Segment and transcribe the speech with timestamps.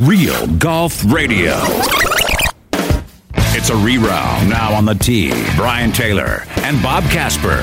[0.00, 1.58] Real Golf Radio.
[3.52, 5.30] It's a reround now on the tee.
[5.56, 7.62] Brian Taylor and Bob Casper.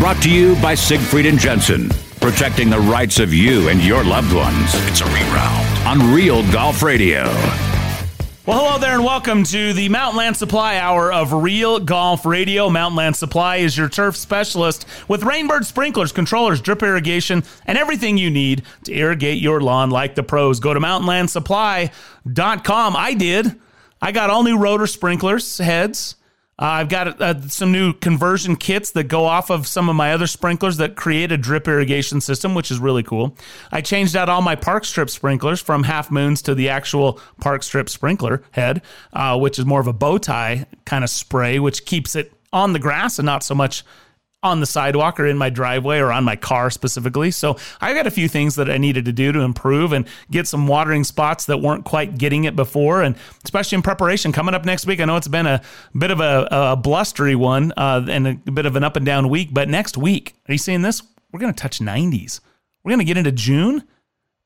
[0.00, 1.90] Brought to you by Siegfried and Jensen.
[2.20, 4.70] Protecting the rights of you and your loved ones.
[4.88, 7.22] It's a reround on Real Golf Radio.
[8.46, 12.70] Well, hello there, and welcome to the Mountain Land Supply Hour of Real Golf Radio.
[12.70, 18.16] Mountain Land Supply is your turf specialist with Rainbird sprinklers, controllers, drip irrigation, and everything
[18.16, 20.60] you need to irrigate your lawn like the pros.
[20.60, 22.96] Go to mountainlandsupply.com.
[22.96, 23.56] I did.
[24.00, 26.14] I got all new rotor sprinklers heads.
[26.58, 30.12] Uh, I've got uh, some new conversion kits that go off of some of my
[30.14, 33.36] other sprinklers that create a drip irrigation system, which is really cool.
[33.70, 37.62] I changed out all my park strip sprinklers from half moons to the actual park
[37.62, 38.80] strip sprinkler head,
[39.12, 42.72] uh, which is more of a bow tie kind of spray, which keeps it on
[42.72, 43.84] the grass and not so much
[44.46, 47.30] on the sidewalk or in my driveway or on my car specifically.
[47.30, 50.46] So I got a few things that I needed to do to improve and get
[50.46, 54.64] some watering spots that weren't quite getting it before, and especially in preparation coming up
[54.64, 55.00] next week.
[55.00, 55.62] I know it's been a
[55.96, 59.28] bit of a, a blustery one uh, and a bit of an up and down
[59.28, 61.02] week, but next week, are you seeing this?
[61.32, 62.40] We're going to touch 90s.
[62.82, 63.82] We're going to get into June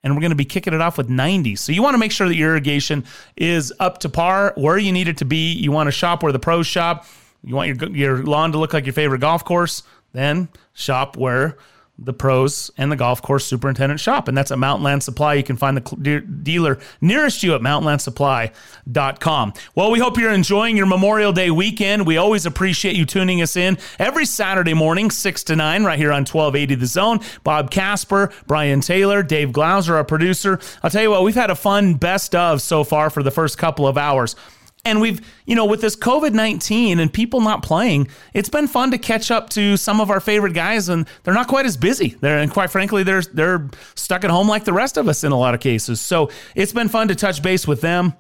[0.03, 1.58] and we're going to be kicking it off with 90s.
[1.58, 3.05] So you want to make sure that your irrigation
[3.36, 5.53] is up to par where you need it to be.
[5.53, 7.06] You want to shop where the pros shop.
[7.44, 9.83] You want your your lawn to look like your favorite golf course?
[10.12, 11.56] Then shop where
[12.02, 14.27] the pros and the golf course superintendent shop.
[14.27, 15.34] And that's at Mountain Land Supply.
[15.34, 19.52] You can find the de- dealer nearest you at mountainlandsupply.com.
[19.74, 22.06] Well, we hope you're enjoying your Memorial Day weekend.
[22.06, 26.12] We always appreciate you tuning us in every Saturday morning, 6 to 9, right here
[26.12, 27.20] on 1280 The Zone.
[27.44, 30.58] Bob Casper, Brian Taylor, Dave Glauser, our producer.
[30.82, 33.58] I'll tell you what, we've had a fun best of so far for the first
[33.58, 34.36] couple of hours.
[34.84, 38.91] And we've, you know, with this COVID 19 and people not playing, it's been fun
[38.92, 42.17] to catch up to some of our favorite guys, and they're not quite as busy.
[42.20, 45.33] They're, and quite frankly, they're, they're stuck at home like the rest of us in
[45.33, 46.00] a lot of cases.
[46.00, 48.14] So it's been fun to touch base with them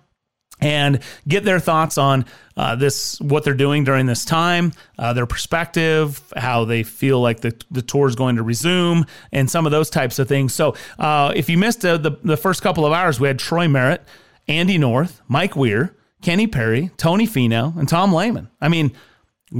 [0.60, 2.24] and get their thoughts on
[2.56, 7.40] uh, this, what they're doing during this time, uh, their perspective, how they feel like
[7.40, 10.54] the, the tour is going to resume, and some of those types of things.
[10.54, 13.68] So uh, if you missed uh, the, the first couple of hours, we had Troy
[13.68, 14.04] Merritt,
[14.48, 15.96] Andy North, Mike Weir.
[16.22, 18.48] Kenny Perry, Tony Finau, and Tom Lehman.
[18.60, 18.92] I mean,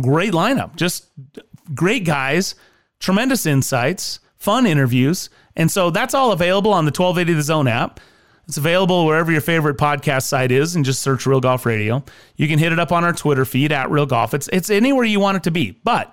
[0.00, 0.76] great lineup.
[0.76, 1.06] Just
[1.74, 2.54] great guys,
[2.98, 5.30] tremendous insights, fun interviews.
[5.56, 8.00] And so that's all available on the 1280 The Zone app.
[8.46, 12.04] It's available wherever your favorite podcast site is and just search Real Golf Radio.
[12.36, 14.34] You can hit it up on our Twitter feed at Real Golf.
[14.34, 15.78] It's, it's anywhere you want it to be.
[15.84, 16.12] But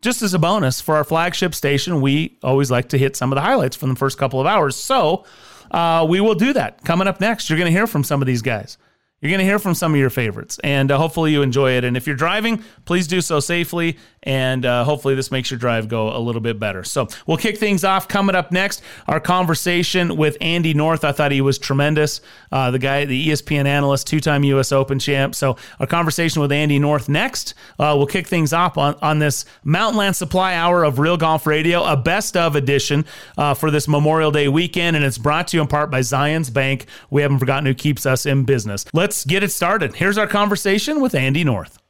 [0.00, 3.36] just as a bonus for our flagship station, we always like to hit some of
[3.36, 4.74] the highlights from the first couple of hours.
[4.74, 5.24] So
[5.70, 6.82] uh, we will do that.
[6.84, 8.76] Coming up next, you're going to hear from some of these guys.
[9.22, 11.84] You're going to hear from some of your favorites, and uh, hopefully you enjoy it.
[11.84, 15.88] And if you're driving, please do so safely, and uh, hopefully this makes your drive
[15.88, 16.84] go a little bit better.
[16.84, 18.08] So we'll kick things off.
[18.08, 21.04] Coming up next, our conversation with Andy North.
[21.04, 22.20] I thought he was tremendous.
[22.50, 24.72] Uh, the guy, the ESPN analyst, two-time U.S.
[24.72, 25.34] Open champ.
[25.34, 27.54] So our conversation with Andy North next.
[27.78, 31.46] Uh, we'll kick things off on, on this Mountain Land Supply Hour of Real Golf
[31.46, 33.04] Radio, a best of edition
[33.38, 36.52] uh, for this Memorial Day weekend, and it's brought to you in part by Zions
[36.52, 36.86] Bank.
[37.10, 38.84] We haven't forgotten who keeps us in business.
[38.92, 39.94] Let's let's get it started.
[39.96, 41.81] Here's our conversation with Andy North.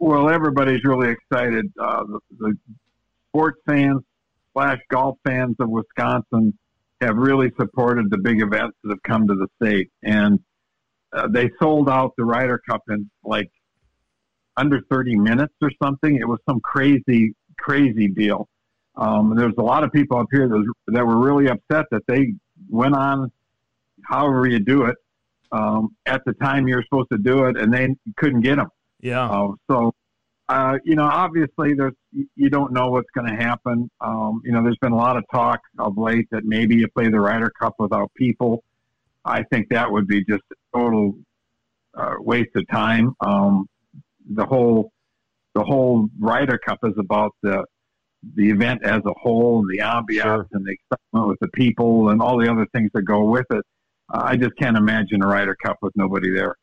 [0.00, 1.70] Well, everybody's really excited.
[1.78, 2.58] Uh, the, the
[3.28, 4.00] sports fans
[4.54, 6.58] slash golf fans of Wisconsin
[7.02, 10.40] have really supported the big events that have come to the state, and
[11.12, 13.50] uh, they sold out the Ryder Cup in like
[14.56, 16.16] under 30 minutes or something.
[16.16, 18.48] It was some crazy, crazy deal.
[18.96, 22.32] Um, there's a lot of people up here that, that were really upset that they
[22.70, 23.30] went on,
[24.04, 24.96] however you do it,
[25.52, 28.68] um, at the time you're supposed to do it, and they couldn't get them.
[29.00, 29.28] Yeah.
[29.28, 29.94] Uh, so,
[30.48, 33.90] uh, you know, obviously, there's you don't know what's going to happen.
[34.00, 37.08] Um, you know, there's been a lot of talk of late that maybe you play
[37.08, 38.64] the Ryder Cup without people.
[39.24, 41.14] I think that would be just a total
[41.94, 43.14] uh, waste of time.
[43.20, 43.68] Um,
[44.34, 44.92] the whole
[45.54, 47.64] the whole Ryder Cup is about the
[48.36, 50.46] the event as a whole and the ambiance sure.
[50.52, 53.64] and the excitement with the people and all the other things that go with it.
[54.12, 56.56] I just can't imagine a Ryder Cup with nobody there.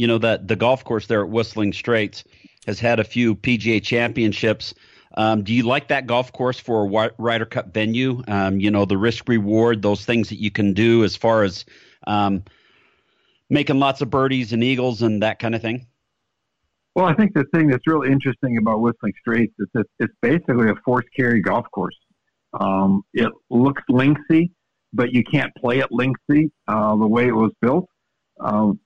[0.00, 2.24] You know that the golf course there at Whistling Straits
[2.66, 4.72] has had a few PGA championships.
[5.14, 8.22] Um, do you like that golf course for a Ryder Cup venue?
[8.26, 11.66] Um, you know the risk reward, those things that you can do as far as
[12.06, 12.44] um,
[13.50, 15.86] making lots of birdies and eagles and that kind of thing.
[16.94, 20.70] Well, I think the thing that's really interesting about Whistling Straits is that it's basically
[20.70, 21.98] a forced carry golf course.
[22.58, 24.50] Um, it looks lengthy
[24.92, 27.86] but you can't play it lengthy uh, the way it was built.
[28.40, 28.80] Um,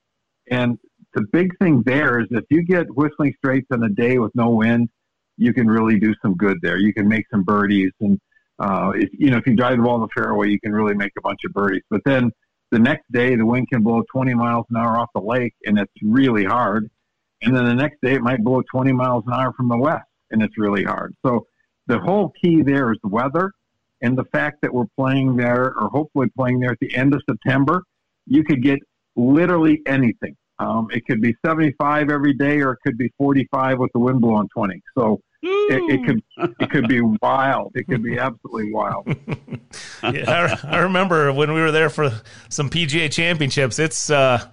[0.50, 0.78] and
[1.14, 4.50] the big thing there is if you get Whistling Straits on a day with no
[4.50, 4.88] wind,
[5.36, 6.78] you can really do some good there.
[6.78, 8.20] You can make some birdies, and
[8.58, 10.94] uh, if you know if you drive the ball in the fairway, you can really
[10.94, 11.82] make a bunch of birdies.
[11.90, 12.30] But then
[12.74, 15.78] the next day the wind can blow 20 miles an hour off the lake and
[15.78, 16.90] it's really hard.
[17.42, 20.08] And then the next day it might blow 20 miles an hour from the west
[20.32, 21.14] and it's really hard.
[21.24, 21.46] So
[21.86, 23.52] the whole key there is the weather
[24.02, 27.22] and the fact that we're playing there or hopefully playing there at the end of
[27.28, 27.84] September.
[28.26, 28.80] You could get
[29.14, 30.34] literally anything.
[30.58, 34.20] Um, it could be 75 every day or it could be 45 with the wind
[34.20, 34.80] blowing 20.
[34.96, 36.22] So it, it, could
[36.60, 37.72] it could be wild.
[37.74, 39.06] It could be absolutely wild.
[40.02, 42.10] yeah, I, I, remember when we were there for
[42.48, 43.78] some PGA championships.
[43.78, 44.48] It's uh,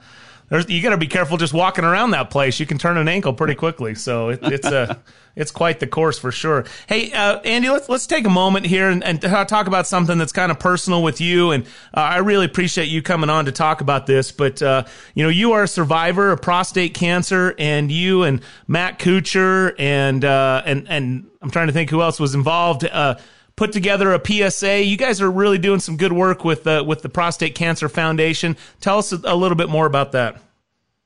[0.67, 2.59] you got to be careful just walking around that place.
[2.59, 3.95] You can turn an ankle pretty quickly.
[3.95, 4.99] So it, it's a
[5.35, 6.65] it's quite the course for sure.
[6.87, 10.33] Hey, uh, Andy, let's let's take a moment here and, and, talk about something that's
[10.33, 11.51] kind of personal with you.
[11.51, 11.63] And
[11.95, 14.31] uh, I really appreciate you coming on to talk about this.
[14.31, 14.83] But uh,
[15.15, 20.25] you know, you are a survivor of prostate cancer, and you and Matt Kuchar and
[20.25, 23.15] uh, and and I'm trying to think who else was involved uh,
[23.61, 24.83] put together a PSA.
[24.85, 28.57] You guys are really doing some good work with uh, with the Prostate Cancer Foundation.
[28.79, 30.41] Tell us a, little bit more about that.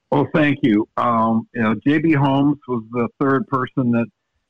[0.10, 0.88] Well, thank you.
[0.96, 4.06] Um, you know, JB Holmes was the third person that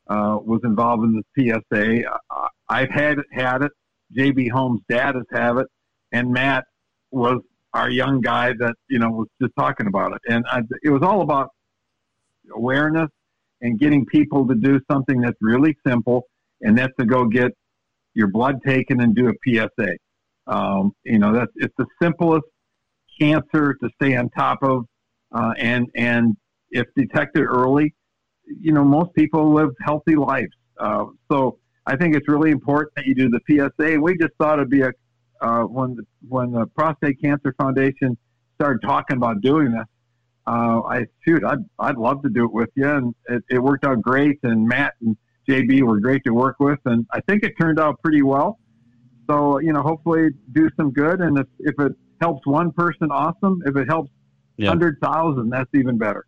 [0.08, 2.04] uh, was involved in this PSA.
[2.70, 3.72] I've had it, had it.
[4.16, 5.68] JB Holmes' dad has had it,
[6.12, 6.66] and Matt
[7.10, 7.42] was
[7.74, 11.02] our young guy that you know was just talking about it, and I, it was
[11.02, 11.50] all about
[12.54, 13.10] awareness
[13.62, 16.28] and getting people to do something that's really simple,
[16.62, 17.52] and that's to go get
[18.16, 19.96] your blood taken and do a PSA.
[20.48, 22.46] Um, you know, that's it's the simplest
[23.20, 24.86] cancer to stay on top of,
[25.32, 26.36] uh, and and
[26.72, 27.94] if detected early,
[28.46, 30.52] you know, most people live healthy lives.
[30.80, 34.00] Uh, so I think it's really important that you do the PSA.
[34.00, 34.92] We just thought it'd be a
[35.42, 38.18] uh, when the, when the Prostate Cancer Foundation
[38.56, 39.86] started talking about doing this.
[40.48, 43.84] Uh, I shoot, I'd I'd love to do it with you, and it, it worked
[43.84, 44.40] out great.
[44.44, 48.02] And Matt and JB were great to work with, and I think it turned out
[48.02, 48.60] pretty well.
[49.30, 53.62] So you know, hopefully, do some good, and if if it helps one person, awesome.
[53.66, 54.12] If it helps
[54.58, 54.70] yeah.
[54.70, 56.26] hundred thousand, that's even better.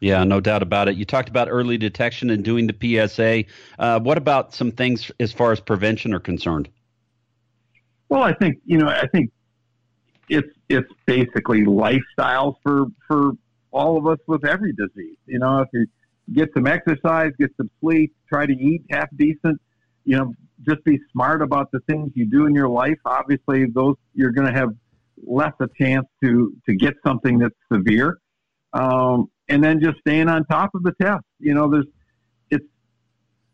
[0.00, 0.96] Yeah, no doubt about it.
[0.96, 3.44] You talked about early detection and doing the PSA.
[3.78, 6.68] Uh, what about some things as far as prevention are concerned?
[8.08, 9.30] Well, I think you know, I think
[10.28, 13.32] it's it's basically lifestyles for for
[13.72, 15.16] all of us with every disease.
[15.26, 15.86] You know, if you
[16.32, 19.60] get some exercise, get some sleep, try to eat half decent.
[20.04, 20.34] You know,
[20.68, 22.98] just be smart about the things you do in your life.
[23.04, 24.70] Obviously, those you're going to have
[25.24, 28.18] less a chance to to get something that's severe.
[28.72, 31.24] Um, and then just staying on top of the test.
[31.38, 31.86] You know, there's
[32.50, 32.66] it's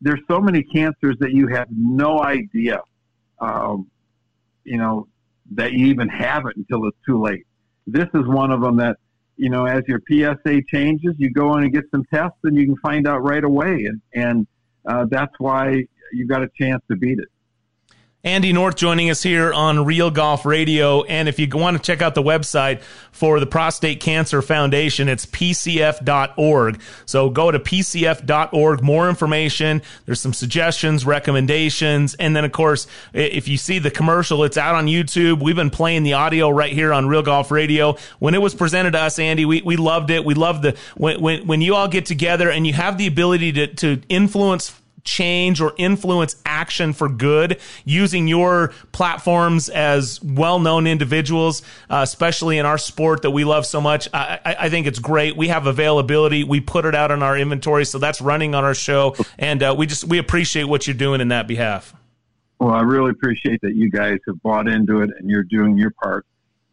[0.01, 2.81] there's so many cancers that you have no idea,
[3.41, 3.89] um,
[4.65, 5.09] you know,
[5.53, 7.47] that you even have it until it's too late.
[7.87, 8.97] This is one of them that
[9.37, 12.67] you know, as your PSA changes, you go in and get some tests, and you
[12.67, 14.47] can find out right away, and and
[14.87, 17.29] uh, that's why you got a chance to beat it.
[18.25, 21.03] Andy North joining us here on Real Golf Radio.
[21.03, 22.81] And if you want to check out the website
[23.11, 26.81] for the Prostate Cancer Foundation, it's pcf.org.
[27.05, 29.83] So go to pcf.org, more information.
[30.07, 32.15] There's some suggestions, recommendations.
[32.15, 35.43] And then, of course, if you see the commercial, it's out on YouTube.
[35.43, 37.97] We've been playing the audio right here on Real Golf Radio.
[38.21, 40.25] When it was presented to us, Andy, we, we loved it.
[40.25, 43.51] We loved the, when, when, when you all get together and you have the ability
[43.55, 51.63] to, to influence change or influence action for good using your platforms as well-known individuals,
[51.91, 54.09] uh, especially in our sport that we love so much.
[54.13, 55.37] I, I, think it's great.
[55.37, 56.45] We have availability.
[56.45, 59.75] We put it out on our inventory, so that's running on our show, and uh,
[59.77, 61.95] we just we appreciate what you're doing in that behalf.
[62.61, 65.91] Well, I really appreciate that you guys have bought into it and you're doing your
[65.91, 66.25] part.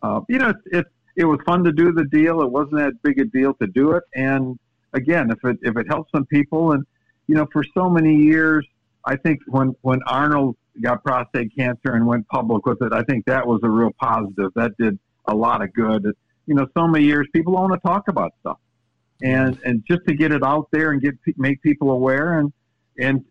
[0.03, 2.41] Uh, you know, it's, it was fun to do the deal.
[2.41, 4.59] It wasn't that big a deal to do it, and
[4.93, 6.85] again, if it if it helps some people and
[7.29, 8.65] you know, for so many years,
[9.05, 13.25] I think when, when Arnold got prostate cancer and went public with it, I think
[13.25, 14.51] that was a real positive.
[14.55, 16.11] That did a lot of good.
[16.47, 18.57] You know, so many years people don't want to talk about stuff,
[19.21, 22.51] and and just to get it out there and get make people aware, and
[22.97, 23.23] and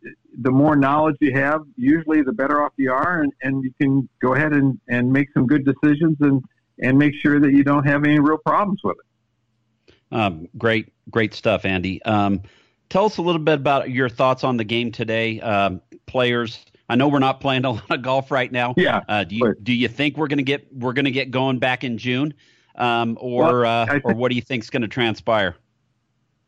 [0.43, 4.09] the more knowledge you have, usually the better off you are, and, and you can
[4.23, 6.45] go ahead and, and make some good decisions and
[6.81, 9.95] and make sure that you don't have any real problems with it.
[10.13, 12.01] Um, great, great stuff, Andy.
[12.05, 12.43] Um,
[12.89, 15.41] tell us a little bit about your thoughts on the game today.
[15.41, 18.75] Um, players, I know we're not playing a lot of golf right now.
[18.77, 19.03] Yeah.
[19.09, 21.99] Uh, do you do you think we're gonna get we're gonna get going back in
[21.99, 22.35] June,
[22.77, 25.57] um, or well, uh, think, or what do you think is going to transpire?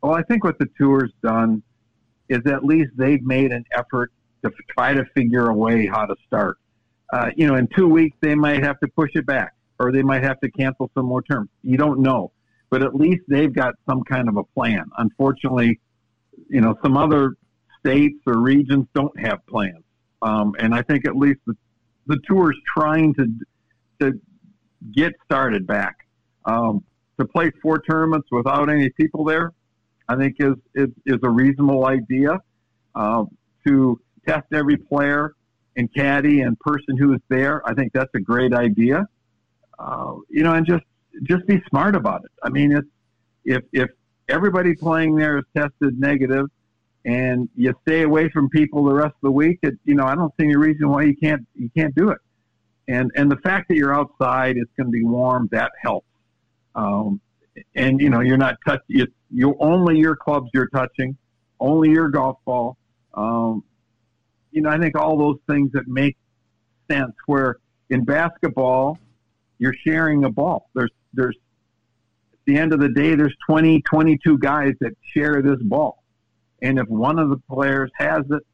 [0.01, 1.61] Well, I think what the tour's done
[2.29, 4.11] is at least they've made an effort
[4.43, 6.57] to try to figure a way how to start.
[7.13, 10.01] Uh, you know, in two weeks they might have to push it back, or they
[10.01, 11.49] might have to cancel some more terms.
[11.61, 12.31] You don't know,
[12.71, 14.85] but at least they've got some kind of a plan.
[14.97, 15.79] Unfortunately
[16.51, 17.35] you know, some other
[17.79, 19.83] states or regions don't have plans.
[20.21, 21.55] Um, and I think at least the,
[22.07, 23.27] the tour is trying to,
[24.01, 24.19] to
[24.93, 25.95] get started back.
[26.45, 26.83] Um,
[27.19, 29.53] to play four tournaments without any people there,
[30.09, 32.39] I think is is, is a reasonable idea.
[32.95, 33.23] Uh,
[33.65, 35.33] to test every player
[35.77, 39.05] and caddy and person who is there, I think that's a great idea.
[39.79, 40.83] Uh, you know, and just
[41.23, 42.31] just be smart about it.
[42.43, 42.87] I mean, it's
[43.45, 43.89] if if
[44.31, 46.47] everybody playing there is tested negative,
[47.05, 50.15] and you stay away from people the rest of the week, it, you know, I
[50.15, 52.19] don't see any reason why you can't you can't do it.
[52.87, 56.07] And and the fact that you're outside, it's going to be warm, that helps.
[56.75, 57.19] Um,
[57.75, 61.17] and you know, you're not touch you you only your clubs you're touching,
[61.59, 62.77] only your golf ball.
[63.13, 63.63] Um,
[64.51, 66.17] you know, I think all those things that make
[66.89, 67.13] sense.
[67.25, 67.57] Where
[67.89, 68.97] in basketball,
[69.59, 70.69] you're sharing a ball.
[70.73, 71.37] There's there's
[72.51, 76.03] the end of the day, there's 20, 22 guys that share this ball,
[76.61, 78.45] and if one of the players has it,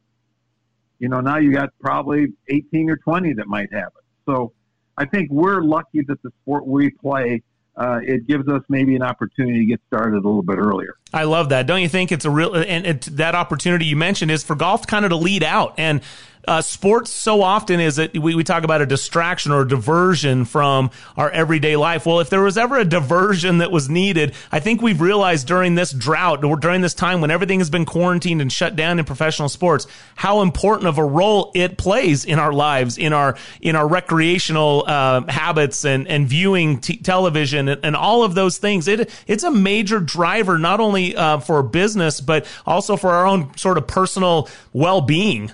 [0.98, 4.04] you know, now you got probably 18 or 20 that might have it.
[4.26, 4.52] So
[4.96, 7.42] I think we're lucky that the sport we play
[7.78, 10.96] uh, it gives us maybe an opportunity to get started a little bit earlier.
[11.12, 11.68] I love that.
[11.68, 14.84] Don't you think it's a real and it, that opportunity you mentioned is for golf
[14.86, 16.00] kind of to lead out and
[16.48, 20.46] uh, sports so often is that we, we talk about a distraction or a diversion
[20.46, 22.06] from our everyday life.
[22.06, 25.74] Well, if there was ever a diversion that was needed, I think we've realized during
[25.74, 29.04] this drought or during this time when everything has been quarantined and shut down in
[29.04, 29.86] professional sports,
[30.16, 34.84] how important of a role it plays in our lives, in our in our recreational
[34.86, 38.88] uh, habits and and viewing t- television and, and, all of those things.
[38.88, 43.54] It it's a major driver not only uh, for business but also for our own
[43.58, 45.52] sort of personal well being.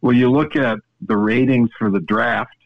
[0.00, 2.56] Well, you look at the ratings for the draft;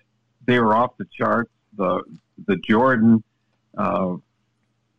[0.46, 1.50] they were off the charts.
[1.76, 2.02] The
[2.46, 3.22] the Jordan
[3.76, 4.16] uh,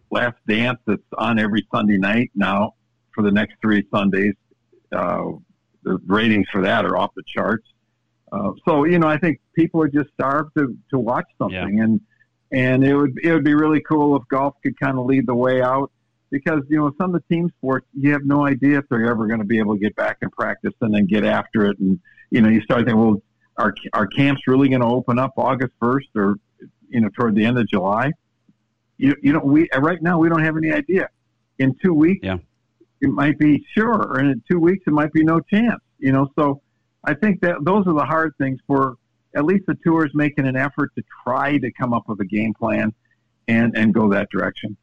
[0.10, 2.76] Last Dance that's on every Sunday night now
[3.14, 4.36] for the next three Sundays.
[4.92, 5.32] Uh,
[5.84, 7.68] the ratings for that are off the charts.
[8.32, 11.84] Uh, so you know, I think people are just starved to, to watch something, yeah.
[11.84, 12.02] and
[12.52, 15.36] and it would it would be really cool if golf could kind of lead the
[15.36, 15.92] way out
[16.32, 19.28] because you know some of the team sports you have no idea if they're ever
[19.28, 22.00] going to be able to get back and practice and then get after it and
[22.34, 23.22] you know, you start thinking, well,
[23.58, 26.36] are our camps really going to open up August 1st or,
[26.90, 28.12] you know, toward the end of July?
[28.98, 31.10] You, you know, we, right now, we don't have any idea.
[31.60, 32.38] In two weeks, yeah.
[33.02, 34.18] it might be sure.
[34.18, 36.60] And in two weeks, it might be no chance, you know, so
[37.04, 38.96] I think that those are the hard things for
[39.36, 42.56] at least the tours making an effort to try to come up with a game
[42.56, 42.92] plan
[43.48, 44.76] and, and go that direction.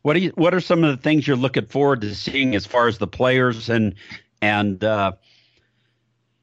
[0.00, 2.64] What do you, what are some of the things you're looking forward to seeing as
[2.64, 3.96] far as the players and,
[4.40, 5.12] and, uh,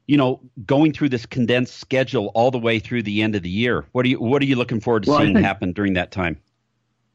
[0.08, 3.50] you know, going through this condensed schedule all the way through the end of the
[3.50, 3.84] year.
[3.92, 6.10] What are you What are you looking forward to well, seeing think, happen during that
[6.10, 6.40] time?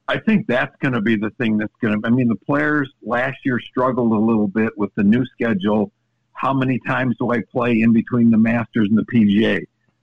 [0.07, 2.07] I think that's going to be the thing that's going to.
[2.07, 5.91] I mean, the players last year struggled a little bit with the new schedule.
[6.33, 9.61] How many times do I play in between the Masters and the PGA?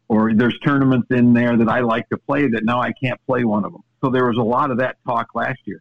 [0.08, 3.44] Or there's tournaments in there that I like to play that now I can't play
[3.44, 3.82] one of them.
[4.02, 5.80] So there was a lot of that talk last year.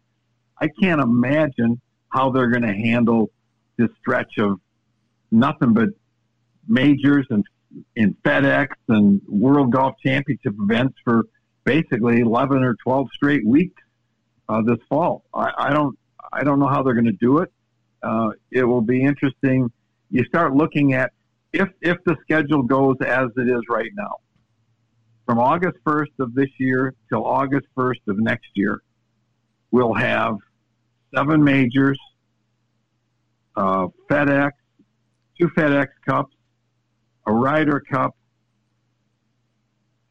[0.60, 3.30] I can't imagine how they're going to handle
[3.78, 4.60] this stretch of
[5.32, 5.88] nothing but
[6.68, 7.44] majors and
[7.96, 11.24] in FedEx and World Golf Championship events for
[11.64, 13.80] basically 11 or 12 straight weeks
[14.48, 15.24] uh, this fall.
[15.32, 15.96] I, I, don't
[16.32, 17.52] I don't know how they're going to do it.
[18.02, 19.70] Uh, it will be interesting.
[20.10, 21.12] You start looking at
[21.52, 24.16] if if the schedule goes as it is right now,
[25.26, 28.82] from August 1st of this year till August 1st of next year,
[29.70, 30.36] we'll have
[31.14, 31.98] seven majors,
[33.56, 34.52] uh, FedEx,
[35.40, 36.34] two FedEx Cups,
[37.26, 38.16] a Ryder Cup.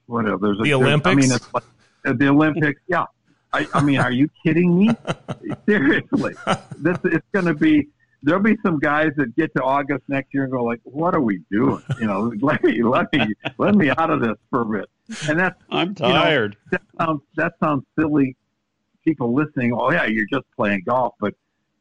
[0.05, 0.41] What else?
[0.41, 1.11] There's a, the Olympics.
[1.11, 1.63] I mean, it's like,
[2.05, 2.81] uh, the Olympics.
[2.87, 3.05] Yeah.
[3.53, 4.89] I, I mean, are you kidding me?
[5.65, 6.35] Seriously,
[6.77, 7.87] this it's going to be.
[8.21, 11.21] There'll be some guys that get to August next year and go like, "What are
[11.21, 11.81] we doing?
[11.99, 14.89] You know, let me let me let me out of this for a bit."
[15.27, 16.57] And that's I'm tired.
[16.71, 18.35] Know, that sounds that sounds silly.
[19.03, 21.33] People listening, oh yeah, you're just playing golf, but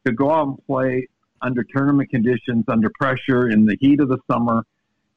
[0.07, 1.09] to go out and play
[1.43, 4.65] under tournament conditions, under pressure, in the heat of the summer,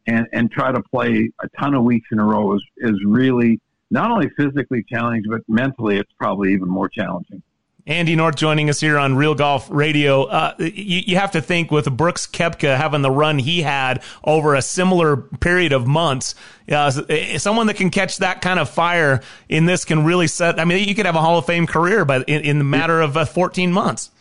[0.08, 3.60] and, and try to play a ton of weeks in a row is, is really
[3.90, 7.44] not only physically challenging, but mentally it's probably even more challenging.
[7.88, 10.24] Andy North joining us here on Real Golf Radio.
[10.24, 14.54] Uh, you, you, have to think with Brooks Koepka having the run he had over
[14.54, 16.36] a similar period of months,
[16.72, 16.92] uh,
[17.40, 20.60] someone that can catch that kind of fire in this can really set.
[20.60, 23.02] I mean, you could have a Hall of Fame career, but in, in the matter
[23.02, 24.12] of uh, 14 months.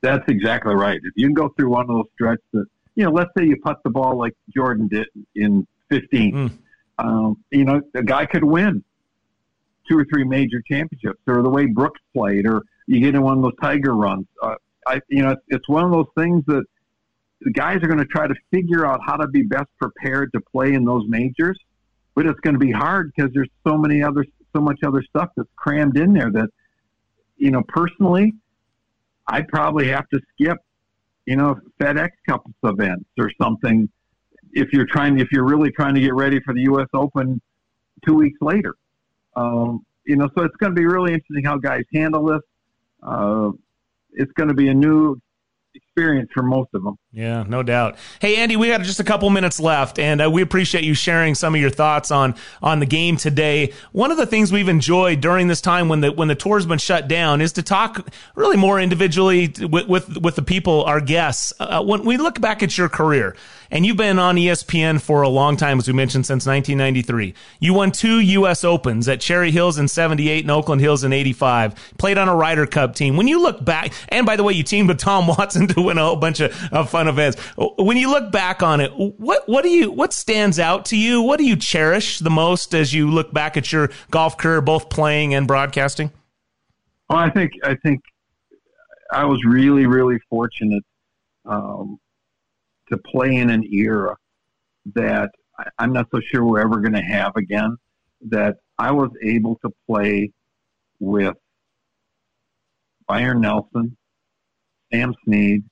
[0.00, 0.96] That's exactly right.
[1.02, 3.56] If you can go through one of those stretches that you know, let's say you
[3.58, 6.32] putt the ball like Jordan did in 15.
[6.32, 6.58] Mm.
[6.98, 8.82] Um, you know, a guy could win
[9.88, 13.36] two or three major championships, or the way Brooks played, or you get in one
[13.36, 14.26] of those Tiger runs.
[14.42, 14.54] Uh,
[14.86, 16.64] I, you know, it's, it's one of those things that
[17.42, 20.40] the guys are going to try to figure out how to be best prepared to
[20.40, 21.58] play in those majors,
[22.14, 24.24] but it's going to be hard because there's so many other,
[24.54, 26.48] so much other stuff that's crammed in there that,
[27.36, 28.32] you know, personally,
[29.28, 30.58] I'd probably have to skip,
[31.26, 33.88] you know, FedEx Cup events or something
[34.52, 36.88] if you're trying, if you're really trying to get ready for the U.S.
[36.94, 37.40] Open
[38.06, 38.74] two weeks later.
[39.36, 42.40] Um, you know, so it's going to be really interesting how guys handle this.
[43.02, 43.50] Uh,
[44.12, 45.20] it's going to be a new
[45.96, 46.98] experience for most of them.
[47.10, 47.96] Yeah, no doubt.
[48.20, 51.34] Hey, Andy, we got just a couple minutes left, and uh, we appreciate you sharing
[51.34, 53.72] some of your thoughts on on the game today.
[53.92, 56.78] One of the things we've enjoyed during this time when the when the tour's been
[56.78, 61.54] shut down is to talk really more individually with with, with the people, our guests.
[61.58, 63.34] Uh, when we look back at your career,
[63.70, 67.34] and you've been on ESPN for a long time, as we mentioned, since 1993.
[67.60, 68.64] You won two U.S.
[68.64, 71.94] Opens at Cherry Hills in 78 and Oakland Hills in 85.
[71.98, 73.16] Played on a Ryder Cup team.
[73.16, 75.98] When you look back, and by the way, you teamed with Tom Watson to win
[75.98, 77.40] a whole bunch of, of fun events.
[77.56, 81.22] When you look back on it, what, what do you, what stands out to you?
[81.22, 84.90] What do you cherish the most as you look back at your golf career, both
[84.90, 86.10] playing and broadcasting?
[87.08, 88.02] Well, I think, I think
[89.12, 90.84] I was really, really fortunate.
[91.44, 92.00] Um,
[92.90, 94.16] to play in an era
[94.94, 95.30] that
[95.78, 97.76] I'm not so sure we're ever going to have again.
[98.28, 100.32] That I was able to play
[100.98, 101.34] with
[103.06, 103.96] Byron Nelson,
[104.92, 105.64] Sam Snead,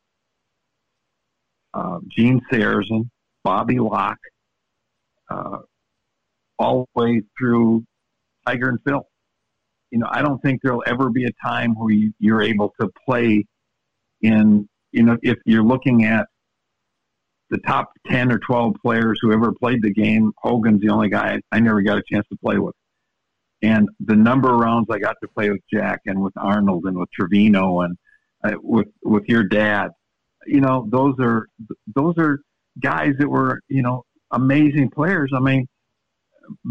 [1.74, 3.10] uh, Gene Sarazen,
[3.42, 4.18] Bobby Locke,
[5.28, 5.58] uh,
[6.58, 7.84] all the way through
[8.46, 9.02] Tiger and Phil.
[9.90, 12.88] You know, I don't think there'll ever be a time where you, you're able to
[13.06, 13.44] play
[14.22, 16.26] in, you know, if you're looking at
[17.50, 21.40] the top 10 or 12 players who ever played the game, Hogan's the only guy
[21.52, 22.74] I never got a chance to play with.
[23.62, 26.98] And the number of rounds I got to play with Jack and with Arnold and
[26.98, 27.96] with Trevino and
[28.42, 29.88] uh, with with your dad,
[30.46, 31.48] you know, those are
[31.94, 32.38] those are
[32.80, 35.30] guys that were you know amazing players.
[35.34, 35.66] I mean,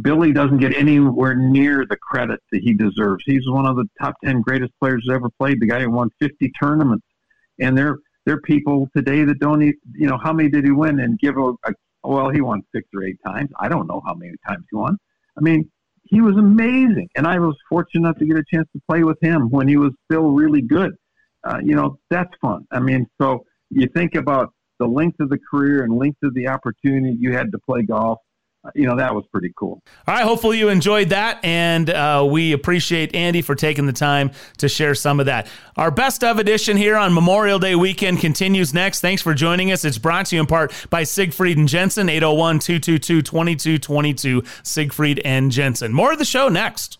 [0.01, 3.23] Billy doesn't get anywhere near the credit that he deserves.
[3.25, 5.59] He's one of the top ten greatest players that ever played.
[5.59, 7.05] The guy who won 50 tournaments,
[7.59, 10.71] and they're there are people today that don't even, you know, how many did he
[10.71, 13.49] win and give a, a, well, he won six or eight times.
[13.59, 14.97] I don't know how many times he won.
[15.37, 15.69] I mean,
[16.03, 17.09] he was amazing.
[17.15, 19.77] And I was fortunate enough to get a chance to play with him when he
[19.77, 20.93] was still really good.
[21.43, 22.65] Uh, you know, that's fun.
[22.71, 23.43] I mean, so
[23.75, 27.51] you think about the length of the career and length of the opportunity you had
[27.51, 28.19] to play golf
[28.75, 29.81] you know that was pretty cool.
[30.07, 34.31] All right, hopefully you enjoyed that, and uh, we appreciate Andy for taking the time
[34.57, 35.47] to share some of that.
[35.75, 39.01] Our best of edition here on Memorial Day weekend continues next.
[39.01, 39.83] Thanks for joining us.
[39.83, 44.43] It's brought to you in part by Siegfried and Jensen, 801 222 2222.
[44.63, 45.91] Siegfried and Jensen.
[45.91, 46.99] More of the show next.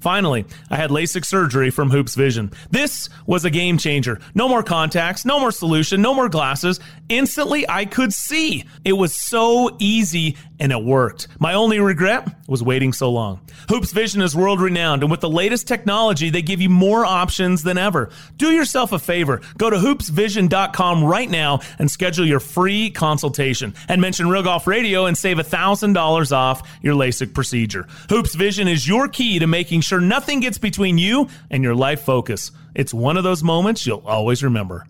[0.00, 2.52] Finally, I had LASIK surgery from Hoopes Vision.
[2.70, 4.18] This was a game changer.
[4.34, 6.80] No more contacts, no more solution, no more glasses.
[7.08, 8.64] Instantly, I could see.
[8.84, 11.26] It was so easy and it worked.
[11.40, 13.40] My only regret was waiting so long.
[13.68, 17.62] Hoopes Vision is world renowned, and with the latest technology, they give you more options
[17.62, 18.10] than ever.
[18.36, 19.40] Do yourself a favor.
[19.56, 23.74] Go to hoopesvision.com right now and schedule your free consultation.
[23.88, 27.86] And mention Real Golf Radio and save $1,000 off your LASIK procedure.
[28.10, 32.02] Hoopes Vision is your key to making sure nothing gets between you and your life
[32.02, 32.50] focus.
[32.74, 34.86] It's one of those moments you'll always remember.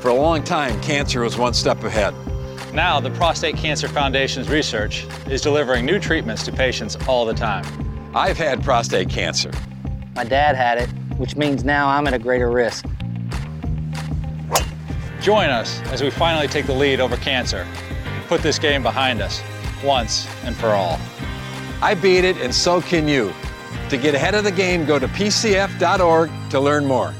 [0.00, 2.14] For a long time, cancer was one step ahead.
[2.74, 7.64] Now, the Prostate Cancer Foundation's research is delivering new treatments to patients all the time.
[8.16, 9.52] I've had prostate cancer.
[10.16, 12.84] My dad had it, which means now I'm at a greater risk.
[15.20, 17.64] Join us as we finally take the lead over cancer.
[18.26, 19.40] Put this game behind us,
[19.84, 20.98] once and for all.
[21.80, 23.32] I beat it, and so can you.
[23.88, 27.14] To get ahead of the game, go to pcf.org to learn more.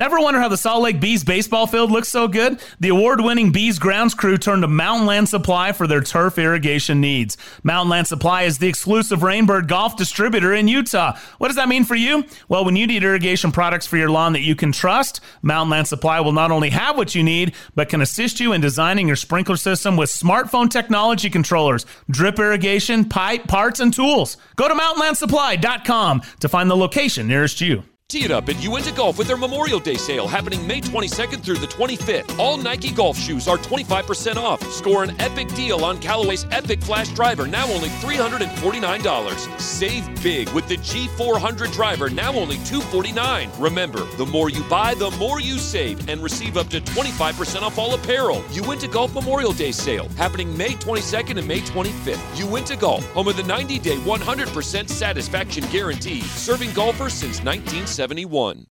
[0.00, 2.62] Ever wonder how the Salt Lake Bees baseball field looks so good?
[2.78, 7.00] The award winning Bees grounds crew turned to Mountain Land Supply for their turf irrigation
[7.00, 7.36] needs.
[7.64, 11.18] Mountain Land Supply is the exclusive Rainbird golf distributor in Utah.
[11.38, 12.24] What does that mean for you?
[12.48, 15.88] Well, when you need irrigation products for your lawn that you can trust, Mountain Land
[15.88, 19.16] Supply will not only have what you need, but can assist you in designing your
[19.16, 24.36] sprinkler system with smartphone technology controllers, drip irrigation, pipe, parts, and tools.
[24.54, 27.82] Go to mountainlandsupply.com to find the location nearest you.
[28.10, 31.58] Tee it up at Uinta Golf with their Memorial Day sale happening May 22nd through
[31.58, 32.38] the 25th.
[32.38, 34.62] All Nike golf shoes are 25% off.
[34.72, 39.60] Score an epic deal on Callaway's Epic Flash Driver, now only $349.
[39.60, 43.50] Save big with the G400 driver, now only $249.
[43.60, 47.76] Remember, the more you buy, the more you save, and receive up to 25% off
[47.76, 48.42] all apparel.
[48.52, 52.38] Uinta Golf Memorial Day sale happening May 22nd and May 25th.
[52.38, 57.97] Uinta Golf, home of the 90 day 100% satisfaction guarantee, serving golfers since 1970.
[57.98, 58.68] 71.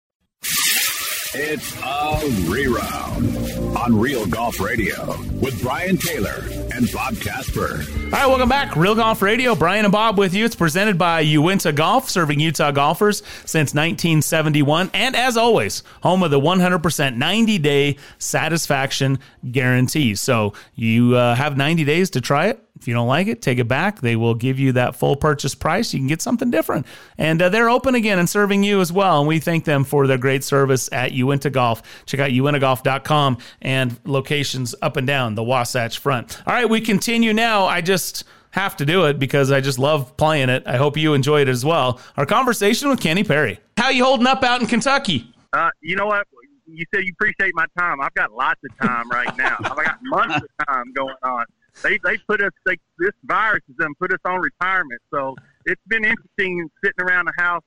[1.33, 7.83] It's a reround on Real Golf Radio with Brian Taylor and Bob Casper.
[8.03, 8.75] All right, welcome back.
[8.75, 9.55] Real Golf Radio.
[9.55, 10.45] Brian and Bob with you.
[10.45, 14.91] It's presented by Uinta Golf, serving Utah golfers since 1971.
[14.93, 19.17] And as always, home of the 100% 90 day satisfaction
[19.51, 20.13] guarantee.
[20.13, 22.64] So you uh, have 90 days to try it.
[22.85, 24.01] If you don't like it, take it back.
[24.01, 25.91] They will give you that full purchase price.
[25.91, 26.85] You can get something different.
[27.17, 29.17] And uh, they're open again and serving you as well.
[29.21, 31.81] And we thank them for their great service at Uinta Golf.
[32.05, 36.43] Check out uintagolf.com and locations up and down the Wasatch Front.
[36.45, 37.65] All right, we continue now.
[37.65, 40.61] I just have to do it because I just love playing it.
[40.67, 41.99] I hope you enjoy it as well.
[42.17, 43.59] Our conversation with Kenny Perry.
[43.77, 45.33] How you holding up out in Kentucky?
[45.53, 46.27] Uh, you know what?
[46.67, 47.99] You said you appreciate my time.
[47.99, 49.55] I've got lots of time right now.
[49.63, 51.45] I've got months of time going on
[51.83, 55.01] they they put us they, this virus has done put us on retirement.
[55.11, 55.35] So
[55.65, 57.63] it's been interesting sitting around the house,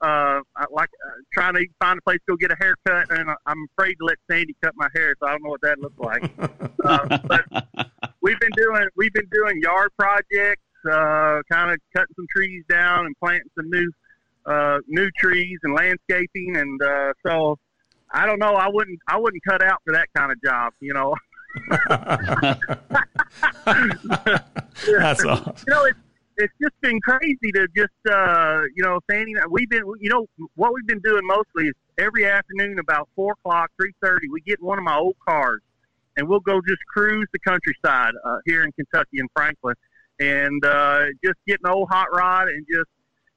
[0.00, 3.66] uh, like uh, trying to find a place to go get a haircut, and I'm
[3.72, 6.22] afraid to let Sandy cut my hair, so I don't know what that looks like.
[6.84, 12.26] uh, but we've been doing we've been doing yard projects, uh, kind of cutting some
[12.34, 13.90] trees down and planting some new
[14.46, 17.58] uh, new trees and landscaping, and uh, so.
[18.08, 18.54] I don't know.
[18.54, 19.00] I wouldn't.
[19.08, 20.72] I wouldn't cut out for that kind of job.
[20.78, 21.16] You know.
[24.86, 25.54] That's awesome.
[25.66, 25.98] You know, it's
[26.38, 29.34] it's just been crazy to just uh, you know, Sandy.
[29.50, 33.70] We've been, you know, what we've been doing mostly is every afternoon about four o'clock,
[33.80, 34.28] three thirty.
[34.28, 35.60] We get one of my old cars,
[36.16, 39.74] and we'll go just cruise the countryside uh, here in Kentucky and Franklin,
[40.20, 42.88] and uh, just get an old hot rod and just.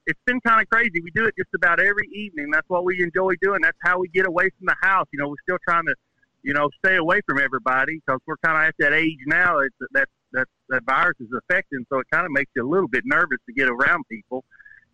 [0.06, 1.00] It's been kind of crazy.
[1.04, 2.50] We do it just about every evening.
[2.50, 3.60] That's what we enjoy doing.
[3.62, 5.06] That's how we get away from the house.
[5.12, 5.94] You know, we're still trying to
[6.42, 9.58] you know, stay away from everybody because we're kind of at that age now.
[9.58, 12.88] It's, that that that virus is affecting, so it kind of makes you a little
[12.88, 14.44] bit nervous to get around people.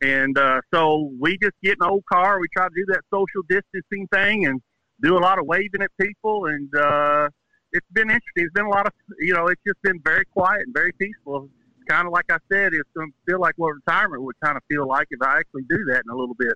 [0.02, 2.38] And uh, so we just get an old car.
[2.40, 4.60] We try to do that social distancing thing and
[5.02, 6.46] do a lot of waving at people.
[6.46, 7.28] And uh,
[7.72, 8.44] it's been interesting.
[8.44, 11.48] It's been a lot of, you know, it's just been very quiet and very peaceful.
[11.88, 14.62] Kind of like I said, it's going to feel like what retirement would kind of
[14.68, 16.54] feel like if I actually do that in a little bit.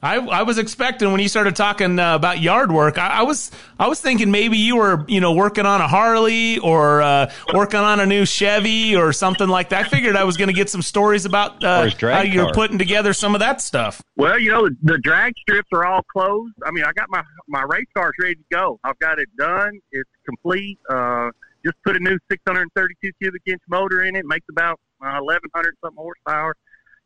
[0.00, 3.50] I, I was expecting when you started talking uh, about yard work, I, I, was
[3.80, 7.80] I was thinking maybe you were you know working on a Harley or uh, working
[7.80, 9.86] on a new Chevy or something like that.
[9.86, 12.54] I figured I was going to get some stories about uh, how you're car.
[12.54, 14.00] putting together some of that stuff.
[14.14, 16.54] Well, you know the drag strips are all closed.
[16.64, 18.78] I mean, I got my my race cars ready to go.
[18.84, 19.80] I've got it done.
[19.90, 20.78] It's complete.
[20.88, 21.30] Uh,
[21.64, 24.24] just put a new 632 cubic inch motor in it.
[24.26, 26.54] Makes about 1100 something horsepower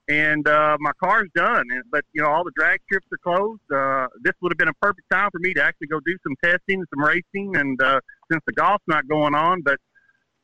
[0.08, 1.64] and uh, my car's done.
[1.70, 3.60] And, but you know, all the drag strips are closed.
[3.72, 6.34] Uh, this would have been a perfect time for me to actually go do some
[6.42, 9.78] testing, some racing, and uh, since the golf's not going on, but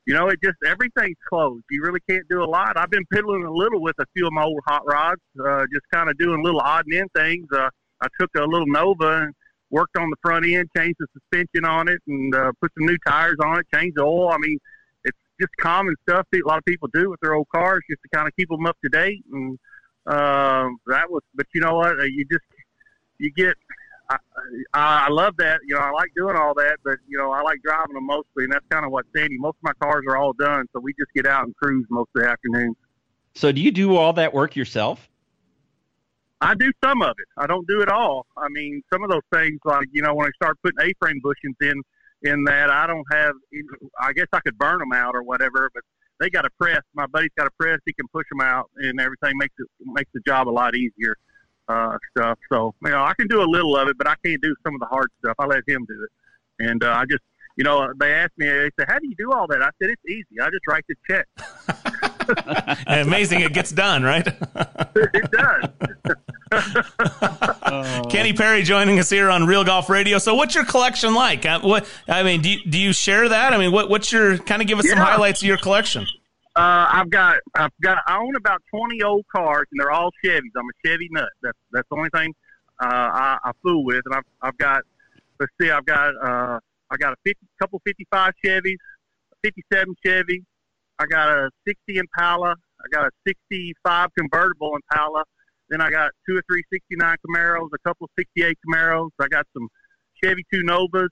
[0.07, 1.65] you know, it just everything's closed.
[1.71, 2.79] You really can't do a lot.
[2.79, 5.85] I've been piddling a little with a few of my old hot rods, uh, just
[5.93, 7.47] kind of doing little odd and end things.
[7.53, 7.69] Uh,
[8.01, 9.35] I took a little Nova and
[9.71, 12.97] worked on the front end, changed the suspension on it, and uh, put some new
[13.07, 14.31] tires on it, changed the oil.
[14.31, 14.59] I mean,
[15.41, 18.09] just common stuff that a lot of people do with their old cars just to
[18.17, 19.25] kind of keep them up to date.
[19.33, 19.59] And
[20.07, 21.99] uh, that was, but you know what?
[21.99, 22.45] Uh, you just
[23.19, 23.57] you get
[24.11, 24.17] I,
[24.73, 25.61] I love that.
[25.67, 28.45] You know, I like doing all that, but you know, I like driving them mostly,
[28.45, 29.37] and that's kind of what Sandy.
[29.39, 32.09] Most of my cars are all done, so we just get out and cruise most
[32.17, 32.75] of the afternoon.
[33.35, 35.09] So, do you do all that work yourself?
[36.41, 37.29] I do some of it.
[37.37, 38.27] I don't do it all.
[38.37, 41.57] I mean, some of those things, like you know, when I start putting A-frame bushings
[41.61, 41.83] in,
[42.23, 43.35] in that, I don't have.
[44.01, 45.83] I guess I could burn them out or whatever, but
[46.21, 46.81] they got a press.
[46.95, 50.11] My buddy's got a press; he can push them out, and everything makes it makes
[50.13, 51.15] the job a lot easier
[51.69, 52.39] uh, stuff.
[52.51, 54.75] So, you know, I can do a little of it, but I can't do some
[54.75, 55.35] of the hard stuff.
[55.39, 56.67] I let him do it.
[56.67, 57.23] And uh, I just,
[57.57, 59.63] you know, they asked me, they said, how do you do all that?
[59.63, 60.41] I said, it's easy.
[60.41, 62.05] I just write the check.
[62.87, 64.27] amazing it gets done, right?
[64.27, 65.71] it does.
[68.11, 70.19] Kenny Perry joining us here on Real Golf Radio.
[70.19, 71.45] So, what's your collection like?
[71.45, 73.53] Uh, what I mean, do you, do you share that?
[73.53, 74.93] I mean, what, what's your kind of give us yeah.
[74.93, 76.07] some highlights of your collection?
[76.57, 80.51] Uh, I've got, I've got, I own about 20 old cars and they're all Chevys.
[80.57, 81.29] I'm a Chevy nut.
[81.41, 82.35] That's, that's the only thing,
[82.83, 84.03] uh, I, I fool with.
[84.07, 84.83] And I've, I've got,
[85.39, 86.59] let's see, I've got, uh,
[86.91, 88.77] I got a 50, couple 55 Chevys,
[89.45, 90.45] 57 Chevy.
[90.99, 92.55] I got a 60 Impala.
[92.81, 95.25] I got a 65 convertible Impala.
[95.69, 99.11] Then I got two or three 69 Camaros, a couple 68 Camaros.
[99.21, 99.69] I got some
[100.23, 101.09] Chevy 2 Novas,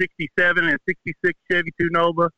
[0.00, 2.30] 67 and 66 Chevy 2 Nova.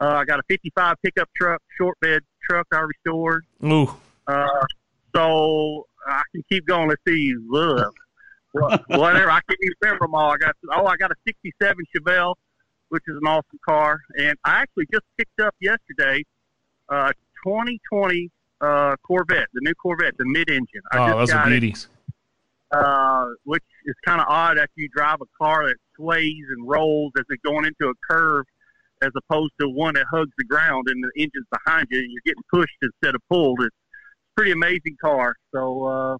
[0.00, 3.44] Uh, I got a 55 pickup truck, short bed truck I restored.
[3.64, 3.88] Ooh.
[4.26, 4.46] Uh,
[5.14, 6.88] so I can keep going.
[6.88, 7.34] Let's see.
[7.54, 7.92] Ugh.
[8.52, 9.30] Whatever.
[9.30, 10.32] I can't even remember them all.
[10.32, 12.34] I got oh, I got a '67 Chevelle,
[12.92, 16.22] which is an awesome car, and I actually just picked up yesterday
[16.90, 17.10] uh,
[17.42, 20.82] 2020 uh, Corvette, the new Corvette, the mid-engine.
[20.92, 21.88] I oh, those are beauties.
[22.70, 27.12] Uh, which is kind of odd after you drive a car that sways and rolls
[27.18, 28.44] as it's going into a curve
[29.02, 32.22] as opposed to one that hugs the ground and the engine's behind you and you're
[32.26, 33.58] getting pushed instead of pulled.
[33.60, 35.34] It's a pretty amazing car.
[35.54, 36.16] So uh,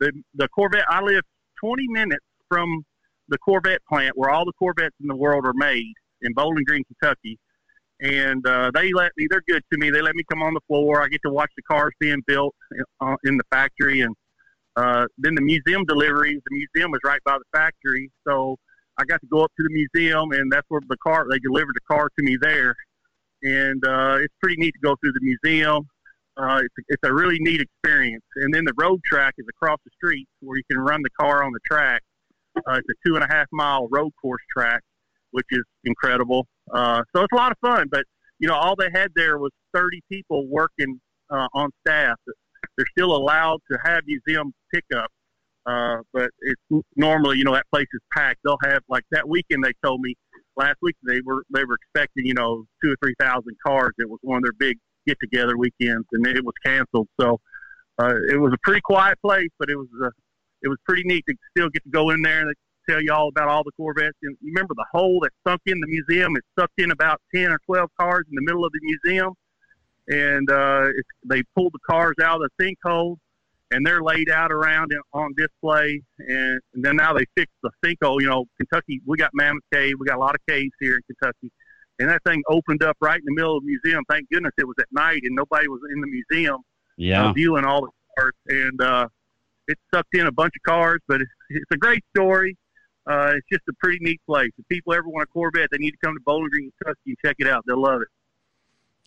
[0.00, 1.22] the the Corvette, I live
[1.62, 2.82] 20 minutes from
[3.32, 5.92] the Corvette plant where all the Corvettes in the world are made
[6.22, 7.38] in Bowling Green, Kentucky.
[8.00, 9.90] And uh, they let me, they're good to me.
[9.90, 11.02] They let me come on the floor.
[11.02, 14.00] I get to watch the cars being built in, uh, in the factory.
[14.00, 14.14] And
[14.76, 18.10] uh, then the museum deliveries, the museum is right by the factory.
[18.26, 18.56] So
[18.98, 21.74] I got to go up to the museum, and that's where the car they delivered
[21.74, 22.74] the car to me there,
[23.42, 25.82] and uh, it's pretty neat to go through the museum.
[26.36, 28.24] Uh, it's, it's a really neat experience.
[28.36, 31.42] And then the road track is across the street where you can run the car
[31.42, 32.02] on the track.
[32.56, 34.82] Uh, it's a two and a half mile road course track,
[35.30, 36.46] which is incredible.
[36.72, 37.86] Uh, so it's a lot of fun.
[37.90, 38.04] But
[38.38, 42.16] you know, all they had there was 30 people working uh, on staff.
[42.76, 45.10] They're still allowed to have museum pickup
[45.64, 48.40] uh, but it's normally, you know, that place is packed.
[48.44, 49.62] They'll have like that weekend.
[49.64, 50.14] They told me
[50.56, 53.92] last week they were they were expecting, you know, two or three thousand cars.
[53.98, 57.08] It was one of their big get together weekends, and it was canceled.
[57.20, 57.38] So
[57.98, 60.10] uh, it was a pretty quiet place, but it was uh,
[60.62, 62.54] it was pretty neat to still get to go in there and
[62.88, 64.16] tell you all about all the Corvettes.
[64.22, 66.36] And you remember the hole that sunk in the museum?
[66.36, 69.34] It sucked in about ten or twelve cars in the middle of the museum,
[70.08, 73.16] and uh, it's, they pulled the cars out of the sinkhole
[73.72, 76.00] and they're laid out around on display.
[76.18, 78.20] And, and then now they fixed the sinkhole.
[78.20, 81.00] You know, Kentucky, we got Mammoth Cave, we got a lot of caves here in
[81.06, 81.50] Kentucky,
[81.98, 84.04] and that thing opened up right in the middle of the museum.
[84.10, 86.58] Thank goodness it was at night and nobody was in the museum
[86.96, 87.30] yeah.
[87.30, 88.32] uh, viewing all the cars.
[88.48, 89.08] And uh,
[89.68, 92.56] it sucked in a bunch of cars, but it's, it's a great story.
[93.06, 94.50] Uh, it's just a pretty neat place.
[94.58, 97.16] If people ever want a Corvette, they need to come to Bowling Green, Kentucky, and
[97.24, 97.64] check it out.
[97.66, 98.08] They'll love it.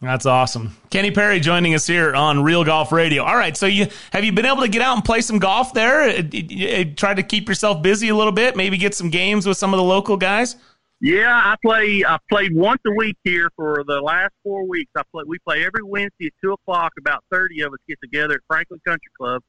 [0.02, 0.76] That's awesome.
[0.89, 3.24] Kenny Perry joining us here on Real Golf Radio.
[3.24, 5.74] All right, so you have you been able to get out and play some golf
[5.74, 6.10] there?
[6.10, 9.74] Uh, try to keep yourself busy a little bit, maybe get some games with some
[9.74, 10.58] of the local guys.
[11.00, 12.04] Yeah, I play.
[12.06, 14.91] I played once a week here for the last four weeks.
[14.98, 15.24] I play.
[15.26, 16.91] We play every Wednesday at two o'clock.
[17.00, 19.41] About thirty of us get together at Franklin Country Club.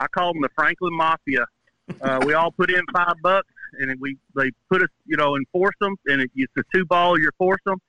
[0.00, 1.46] I call them the Franklin Mafia.
[2.00, 5.44] Uh, we all put in five bucks, and we they put us, you know, in
[5.52, 7.80] foursomes, and it, it's a two ball your foursome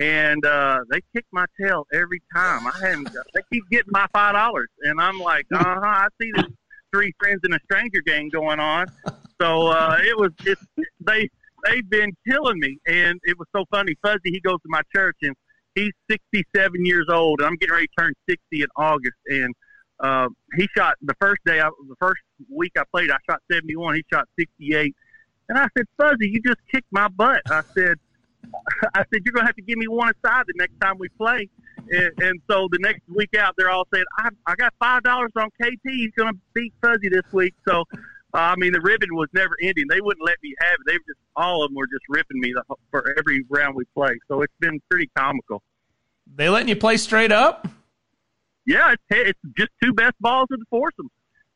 [0.00, 2.66] and uh, they kick my tail every time.
[2.66, 3.08] I hadn't.
[3.34, 5.80] They keep getting my five dollars, and I'm like, uh huh.
[5.82, 6.46] I see this
[6.92, 8.86] three friends in a stranger game going on.
[9.40, 10.62] So uh, it was just
[11.00, 11.28] they
[11.64, 13.94] they've been killing me, and it was so funny.
[14.02, 15.36] Fuzzy, he goes to my church, and
[15.74, 19.54] he's 67 years old, and I'm getting ready to turn 60 in August, and.
[20.02, 23.94] Uh, he shot the first day, I, the first week I played, I shot 71.
[23.94, 24.94] He shot 68.
[25.48, 27.42] And I said, Fuzzy, you just kicked my butt.
[27.46, 27.98] I said,
[28.94, 31.08] I said, you're going to have to give me one aside the next time we
[31.10, 31.48] play.
[31.90, 35.30] And, and so the next week out, they're all saying, I, I got five dollars
[35.36, 35.78] on KT.
[35.84, 37.54] He's going to beat Fuzzy this week.
[37.68, 37.84] So,
[38.34, 39.84] uh, I mean, the ribbon was never ending.
[39.88, 40.86] They wouldn't let me have it.
[40.86, 43.84] They were just all of them were just ripping me the, for every round we
[43.94, 44.18] played.
[44.28, 45.62] So it's been pretty comical.
[46.34, 47.68] They letting you play straight up?
[48.66, 51.08] Yeah, it's, it's just two best balls of the foursome.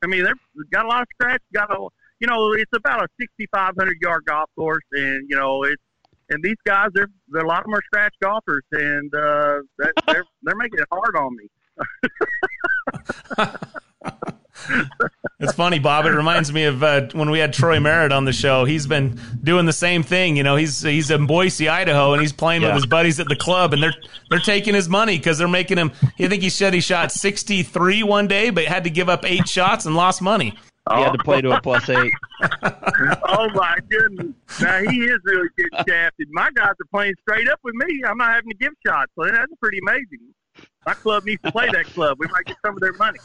[0.03, 1.43] I mean, they've got a lot of scratch.
[1.55, 1.89] Got a,
[2.21, 5.83] you know, it's about a 6,500 yard golf course, and you know, it's
[6.29, 10.25] and these guys, they're, they're a lot of them are scratch golfers, and uh, they're
[10.43, 11.49] they're making it hard on me.
[15.41, 16.07] it's funny, Bob.
[16.07, 18.65] It reminds me of uh, when we had Troy Merritt on the show.
[18.65, 20.37] He's been doing the same thing.
[20.37, 22.69] You know, he's he's in Boise, Idaho, and he's playing yeah.
[22.69, 23.95] with his buddies at the club, and they're
[24.31, 25.93] they're taking his money because they're making him.
[26.19, 29.25] I think he said he shot sixty three one day, but had to give up
[29.25, 30.55] eight shots and lost money.
[30.95, 32.13] He had to play to a plus eight.
[32.63, 34.35] oh my goodness!
[34.61, 36.29] Now he is really getting shafted.
[36.31, 38.03] My guys are playing straight up with me.
[38.07, 40.33] I'm not having to give shots, so that's pretty amazing.
[40.87, 42.17] My club needs to play that club.
[42.21, 43.19] We might get some of their money.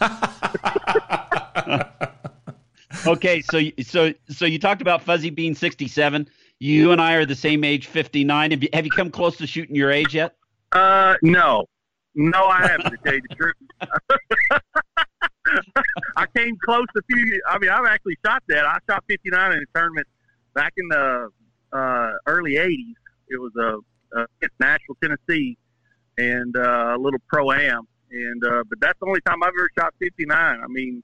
[3.07, 6.27] okay, so so so you talked about Fuzzy being 67.
[6.57, 8.51] You and I are the same age, 59.
[8.51, 10.35] Have you, have you come close to shooting your age yet?
[10.71, 11.65] Uh, no,
[12.15, 12.91] no, I haven't.
[12.91, 13.55] To tell you the truth,
[16.17, 17.41] I came close a few.
[17.47, 18.65] I mean, I've actually shot that.
[18.65, 20.07] I shot 59 in a tournament
[20.55, 21.29] back in the
[21.73, 22.93] uh, early 80s.
[23.29, 24.27] It was a, a
[24.59, 25.57] Nashville, Tennessee,
[26.17, 27.87] and uh, a little pro am.
[28.11, 30.35] And uh, but that's the only time I've ever shot 59.
[30.37, 31.03] I mean,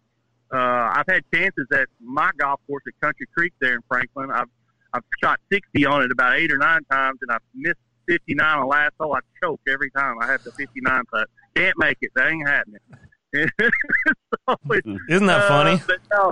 [0.53, 4.31] uh, I've had chances at my golf course at Country Creek there in Franklin.
[4.31, 4.49] I've
[4.93, 8.61] I've shot 60 on it about eight or nine times, and I've missed 59 on
[8.61, 9.13] the last hole.
[9.13, 10.15] I choke every time.
[10.21, 11.27] I have the 59 putt.
[11.55, 12.11] Can't make it.
[12.15, 12.79] That ain't happening.
[13.35, 14.55] so
[15.09, 15.81] Isn't that uh, funny?
[15.85, 16.31] But no,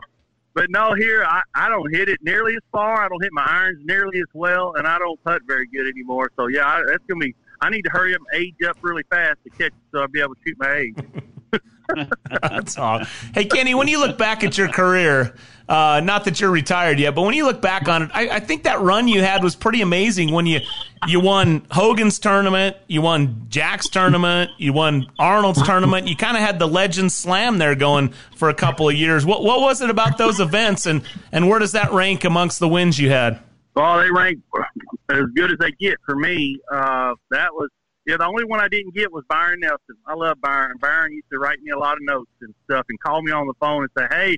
[0.54, 3.04] but no, here I, I don't hit it nearly as far.
[3.04, 6.32] I don't hit my irons nearly as well, and I don't putt very good anymore.
[6.38, 9.04] So yeah, I, that's gonna be I need to hurry up and age up really
[9.10, 10.96] fast to catch so I'll be able to shoot my age.
[12.42, 13.04] That's all.
[13.34, 15.36] Hey, Kenny, when you look back at your career,
[15.70, 18.40] uh, not that you're retired yet, but when you look back on it, I, I,
[18.40, 20.32] think that run you had was pretty amazing.
[20.32, 20.62] When you
[21.08, 26.08] you won Hogan's tournament, you won Jack's tournament, you won Arnold's tournament.
[26.08, 29.26] You kind of had the Legend Slam there going for a couple of years.
[29.26, 32.68] What what was it about those events, and and where does that rank amongst the
[32.68, 33.40] wins you had?
[33.76, 34.40] Well, they rank
[35.10, 36.60] as good as they get for me.
[36.72, 37.70] Uh, that was
[38.06, 38.18] yeah.
[38.18, 39.98] The only one I didn't get was Byron Nelson.
[40.06, 40.78] I love Byron.
[40.80, 43.48] Byron used to write me a lot of notes and stuff, and call me on
[43.48, 44.38] the phone and say, "Hey,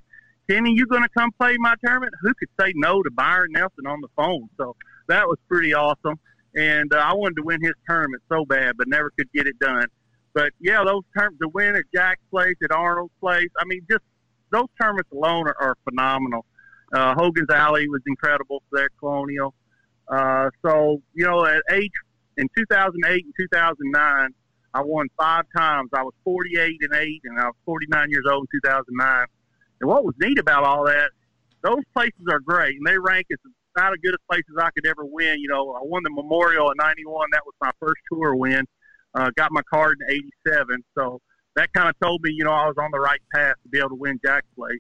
[0.50, 3.86] Kenny, you going to come play my tournament?" Who could say no to Byron Nelson
[3.86, 4.50] on the phone?
[4.58, 4.76] So
[5.08, 6.19] that was pretty awesome.
[6.56, 9.60] And uh, I wanted to win his tournament so bad, but never could get it
[9.60, 9.86] done.
[10.34, 13.50] But yeah, those tournaments, the win at Jack's place, at Arnold's place.
[13.60, 14.04] I mean, just
[14.52, 16.45] those tournaments alone are, are phenomenal.
[16.93, 19.54] Uh, Hogan's Alley was incredible for that Colonial.
[20.08, 21.91] Uh, so, you know, at age
[22.38, 24.30] in 2008 and 2009,
[24.73, 25.89] I won five times.
[25.93, 29.26] I was 48 and 8, and I was 49 years old in 2009.
[29.82, 31.12] And what was neat about all that,
[31.63, 33.39] those places are great, and they rank as
[33.76, 35.39] about as good as places I could ever win.
[35.39, 37.30] You know, I won the Memorial in 91.
[37.32, 38.65] That was my first tour win.
[39.13, 40.84] Uh, got my card in 87.
[40.97, 41.21] So
[41.56, 43.80] that kind of told me, you know, I was on the right path to be
[43.80, 44.80] able to win Jack's Place.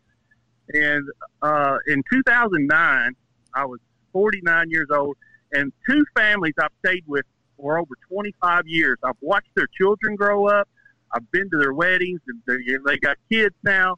[0.73, 1.07] And
[1.41, 3.15] uh, in 2009,
[3.53, 3.79] I was
[4.11, 5.15] 49 years old,
[5.53, 7.25] and two families I've stayed with
[7.57, 8.97] for over 25 years.
[9.03, 10.67] I've watched their children grow up.
[11.13, 12.41] I've been to their weddings, and
[12.85, 13.95] they got kids now.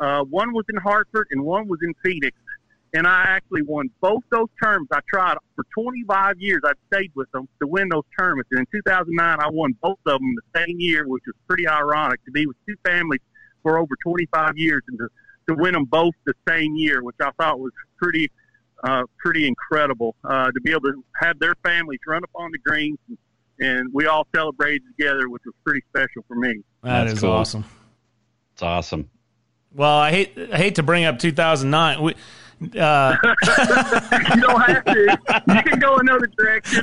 [0.00, 2.36] Uh, one was in Hartford, and one was in Phoenix.
[2.94, 4.88] And I actually won both those terms.
[4.90, 6.62] I tried for 25 years.
[6.64, 8.48] I stayed with them to win those tournaments.
[8.52, 12.24] And in 2009, I won both of them the same year, which was pretty ironic
[12.24, 13.20] to be with two families
[13.62, 15.08] for over 25 years and to
[15.48, 18.30] to win them both the same year, which I thought was pretty
[18.84, 22.58] uh, pretty incredible uh, to be able to have their families run up on the
[22.58, 23.18] greens and,
[23.58, 26.62] and we all celebrated together, which was pretty special for me.
[26.82, 27.32] That That's is cool.
[27.32, 27.64] awesome.
[28.52, 29.08] It's awesome.
[29.74, 32.02] Well, I hate I hate to bring up 2009.
[32.02, 32.14] We,
[32.62, 33.16] uh,
[34.34, 35.18] you don't have to.
[35.48, 36.80] You can go another direction.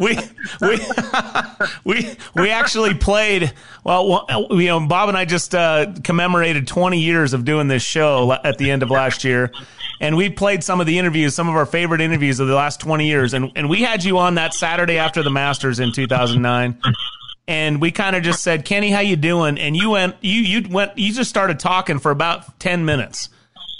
[0.00, 0.18] we
[0.60, 0.78] we
[1.84, 3.52] we we actually played.
[3.84, 8.32] Well, you know, Bob and I just uh, commemorated 20 years of doing this show
[8.32, 9.52] at the end of last year,
[10.00, 12.80] and we played some of the interviews, some of our favorite interviews of the last
[12.80, 16.78] 20 years, and and we had you on that Saturday after the Masters in 2009
[17.46, 20.68] and we kind of just said, "Kenny, how you doing?" And you went, you you
[20.68, 23.28] went, you just started talking for about ten minutes,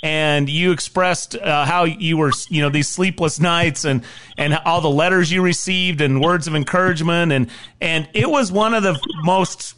[0.05, 4.05] and you expressed uh, how you were, you know, these sleepless nights and
[4.36, 7.50] and all the letters you received and words of encouragement and
[7.80, 9.74] and it was one of the most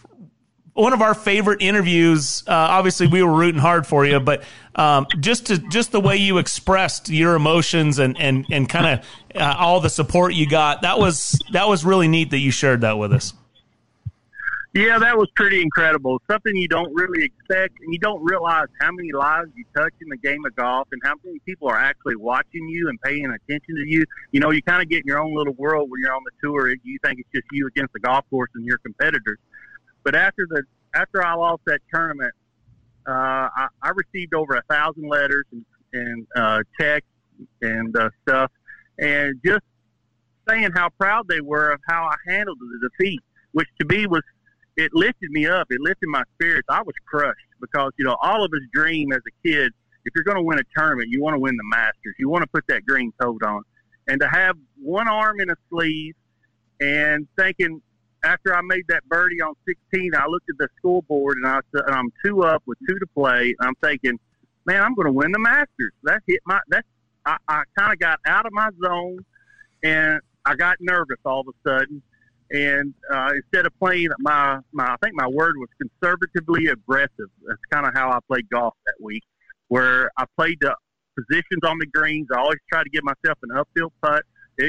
[0.73, 2.43] one of our favorite interviews.
[2.47, 4.43] Uh, obviously, we were rooting hard for you, but
[4.75, 9.07] um, just to just the way you expressed your emotions and and and kind of
[9.41, 12.81] uh, all the support you got that was that was really neat that you shared
[12.81, 13.33] that with us.
[14.77, 16.21] Yeah, that was pretty incredible.
[16.31, 20.11] Something you don't really expect, and you don't realize how many lives you touch in
[20.11, 23.75] the game of golf, and how many people are actually watching you and paying attention
[23.75, 24.05] to you.
[24.33, 26.47] You know, you kind of get in your own little world when you're on the
[26.47, 26.69] tour.
[26.69, 29.39] You think it's just you against the golf course and your competitors.
[30.05, 30.63] But after the
[30.95, 32.35] after I lost that tournament,
[33.09, 35.65] uh, I, I received over a thousand letters and,
[35.95, 37.09] and uh, texts
[37.63, 38.53] and uh, stuff,
[38.99, 39.65] and just
[40.47, 43.23] saying how proud they were of how I handled the defeat,
[43.53, 44.21] which to me was
[44.77, 45.67] it lifted me up.
[45.71, 46.67] It lifted my spirits.
[46.69, 49.73] I was crushed because, you know, all of us dream as a kid,
[50.05, 52.15] if you're going to win a tournament, you want to win the Masters.
[52.19, 53.63] You want to put that green coat on.
[54.07, 56.15] And to have one arm in a sleeve
[56.81, 57.81] and thinking
[58.23, 61.83] after I made that birdie on 16, I looked at the scoreboard and I said,
[61.89, 63.55] I'm two up with two to play.
[63.59, 64.19] And I'm thinking,
[64.67, 65.93] man, I'm going to win the Masters.
[66.05, 66.87] That hit my, that's,
[67.25, 69.25] I, I kind of got out of my zone
[69.83, 72.03] and I got nervous all of a sudden
[72.51, 77.31] and uh, instead of playing my, my, I think my word was conservatively aggressive.
[77.47, 79.25] That's kind of how I played golf that week,
[79.69, 80.75] where I played the
[81.17, 82.29] positions on the greens.
[82.33, 84.23] I always try to give myself an upfield putt,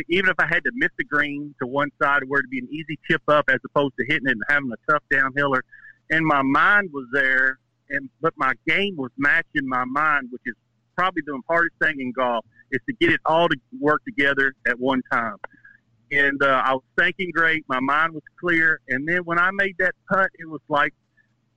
[0.10, 2.70] even if I had to miss the green to one side, where it'd be an
[2.72, 5.62] easy chip up as opposed to hitting it and having a tough downhiller.
[6.10, 7.60] And my mind was there,
[7.90, 10.56] and but my game was matching my mind, which is
[10.98, 14.78] probably the hardest thing in golf is to get it all to work together at
[14.80, 15.36] one time
[16.12, 17.66] and uh, I was thinking great.
[17.68, 20.94] My mind was clear, and then when I made that putt, it was like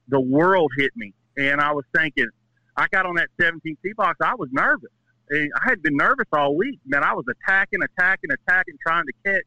[0.09, 2.29] the world hit me, and I was thinking.
[2.77, 4.17] I got on that 17 tee box.
[4.23, 4.91] I was nervous.
[5.33, 6.81] I had been nervous all week.
[6.87, 9.45] Man, I was attacking, attacking, attacking, trying to catch.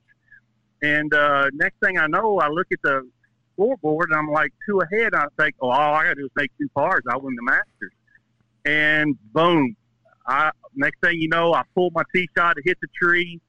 [0.82, 3.10] And uh, next thing I know, I look at the
[3.54, 5.14] scoreboard and I'm like two ahead.
[5.14, 7.02] I think, oh, all I got to do is make two pars.
[7.10, 7.92] I win the Masters.
[8.66, 9.76] And boom,
[10.28, 13.42] I next thing you know, I pulled my tee shot to hit the tree.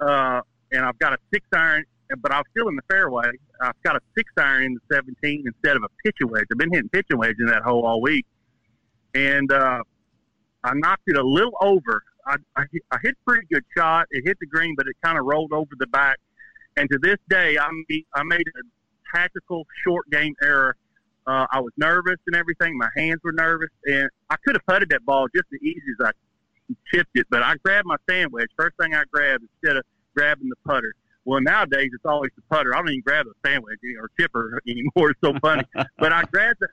[0.00, 0.42] Uh,
[0.72, 1.84] and I've got a six iron,
[2.20, 3.30] but I'm still in the fairway.
[3.60, 6.46] I've got a six iron in the 17 instead of a pitching wedge.
[6.52, 8.26] I've been hitting pitching wedge in that hole all week,
[9.14, 9.82] and uh,
[10.64, 12.02] I knocked it a little over.
[12.26, 14.06] I, I, I hit a pretty good shot.
[14.10, 16.18] It hit the green, but it kind of rolled over the back.
[16.76, 20.76] And to this day, I made, I made a tactical short game error.
[21.26, 22.76] Uh, I was nervous and everything.
[22.78, 26.06] My hands were nervous, and I could have putted that ball just as easy as
[26.06, 26.10] I
[26.90, 27.26] chipped it.
[27.30, 28.48] But I grabbed my sand wedge.
[28.56, 29.84] First thing I grabbed instead of
[30.18, 30.94] grabbing the putter.
[31.24, 32.74] Well, nowadays it's always the putter.
[32.74, 35.10] I don't even grab a sandwich or chipper anymore.
[35.10, 35.62] It's so funny.
[35.98, 36.68] but I grabbed the.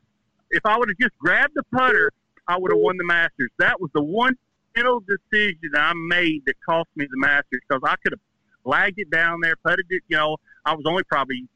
[0.52, 2.12] If I would have just grabbed the putter,
[2.48, 3.52] I would have won the Masters.
[3.60, 4.36] That was the one
[4.76, 8.20] little decision I made that cost me the Masters because I could have
[8.64, 10.04] lagged it down there, putted it.
[10.08, 11.48] You know, I was only probably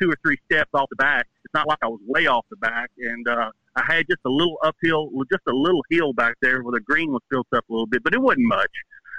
[0.00, 1.26] two or three steps off the back.
[1.44, 4.30] It's not like I was way off the back, and uh, I had just a
[4.30, 7.72] little uphill, just a little hill back there where the green was built up a
[7.72, 8.70] little bit, but it wasn't much.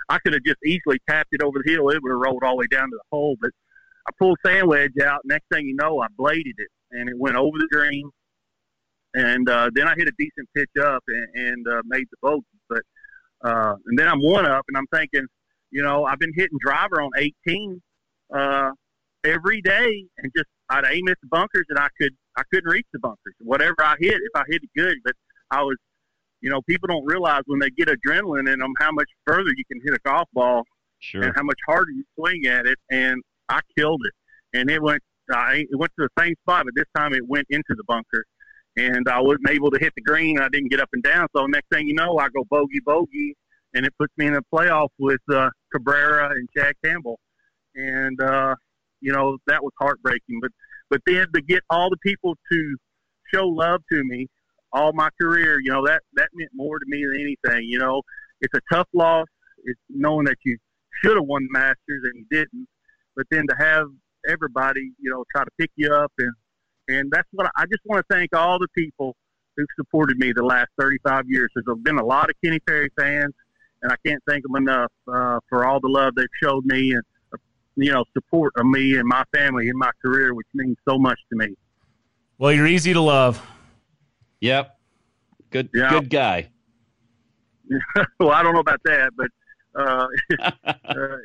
[0.10, 1.90] I could have just easily tapped it over the hill.
[1.90, 3.38] It would have rolled all the way down to the hole.
[3.40, 3.52] But
[4.08, 5.22] I pulled sand wedge out.
[5.24, 8.10] Next thing you know, I bladed it, and it went over the green.
[9.14, 12.46] And uh, then I hit a decent pitch up and, and uh, made the bogey.
[12.68, 12.82] But
[13.44, 15.26] uh, and then I'm one up, and I'm thinking,
[15.72, 17.82] you know, I've been hitting driver on 18
[18.36, 18.72] uh,
[19.24, 22.88] every day, and just I'd aim at the bunkers, and I could I couldn't reach
[22.94, 23.36] the bunkers.
[23.40, 25.14] Whatever I hit, if I hit it good, but
[25.52, 25.78] I was
[26.42, 29.64] you know, people don't realize when they get adrenaline in them how much further you
[29.72, 30.64] can hit a golf ball
[31.00, 31.24] sure.
[31.24, 32.78] and how much harder you swing at it.
[32.90, 35.02] And I killed it, and it went.
[35.32, 38.26] I it went to the same spot, but this time it went into the bunker,
[38.78, 40.40] and I wasn't able to hit the green.
[40.40, 41.28] I didn't get up and down.
[41.36, 43.36] So next thing you know, I go bogey bogey,
[43.74, 47.20] and it puts me in a playoff with uh, Cabrera and Chad Campbell,
[47.76, 48.56] and uh,
[49.02, 50.40] you know that was heartbreaking.
[50.42, 50.52] But
[50.90, 52.78] but then to get all the people to
[53.34, 54.28] show love to me
[54.72, 57.68] all my career, you know, that, that meant more to me than anything.
[57.68, 58.02] You know,
[58.42, 59.28] it's a tough loss.
[59.64, 60.58] It's knowing that you
[61.04, 62.68] should have won Masters and you didn't.
[63.16, 63.88] But then to have
[64.28, 66.32] everybody, you know, try to pick you up and,
[66.88, 69.16] and that's what I, I just want to thank all the people
[69.56, 71.50] who've supported me the last 35 years.
[71.54, 73.34] There's been a lot of Kenny Perry fans,
[73.84, 77.04] and I can't thank them enough uh, for all the love they've showed me and,
[77.34, 77.38] uh,
[77.76, 81.20] you know, support of me and my family in my career, which means so much
[81.30, 81.56] to me.
[82.38, 83.46] Well, you're easy to love.
[84.42, 84.78] Yep.
[85.52, 85.90] Good yeah.
[85.90, 86.50] good guy.
[88.20, 89.28] well, I don't know about that, but
[89.80, 90.08] uh,
[90.42, 90.52] uh,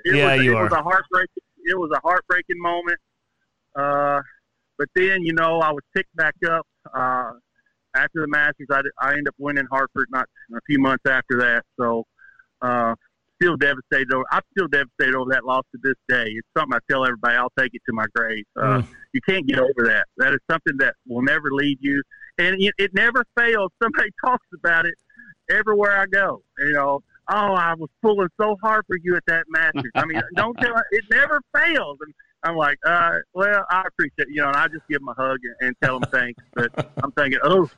[0.05, 0.65] it, yeah, was, you it are.
[0.65, 1.43] was a heartbreaking.
[1.65, 2.99] It was a heartbreaking moment.
[3.75, 4.21] Uh,
[4.79, 7.33] but then, you know, I was picked back up uh,
[7.95, 8.67] after the Masters.
[8.71, 11.63] I, I ended up winning Hartford not a few months after that.
[11.79, 12.05] So,
[12.61, 12.95] uh,
[13.41, 14.25] still devastated over.
[14.31, 16.25] I'm still devastated over that loss to this day.
[16.31, 17.37] It's something I tell everybody.
[17.37, 18.45] I'll take it to my grave.
[18.57, 18.87] Uh, Mm.
[19.13, 20.07] You can't get over that.
[20.17, 22.03] That is something that will never leave you,
[22.39, 23.71] and it, it never fails.
[23.83, 24.95] Somebody talks about it
[25.51, 26.43] everywhere I go.
[26.59, 29.91] You know, oh, I was pulling so hard for you at that Masters.
[29.95, 30.75] I mean, don't tell.
[30.91, 31.99] It never fails.
[32.01, 35.15] And I'm like, uh, well, I appreciate you know, and I just give them a
[35.15, 36.43] hug and, and tell them thanks.
[36.55, 37.71] But I'm thinking, oh,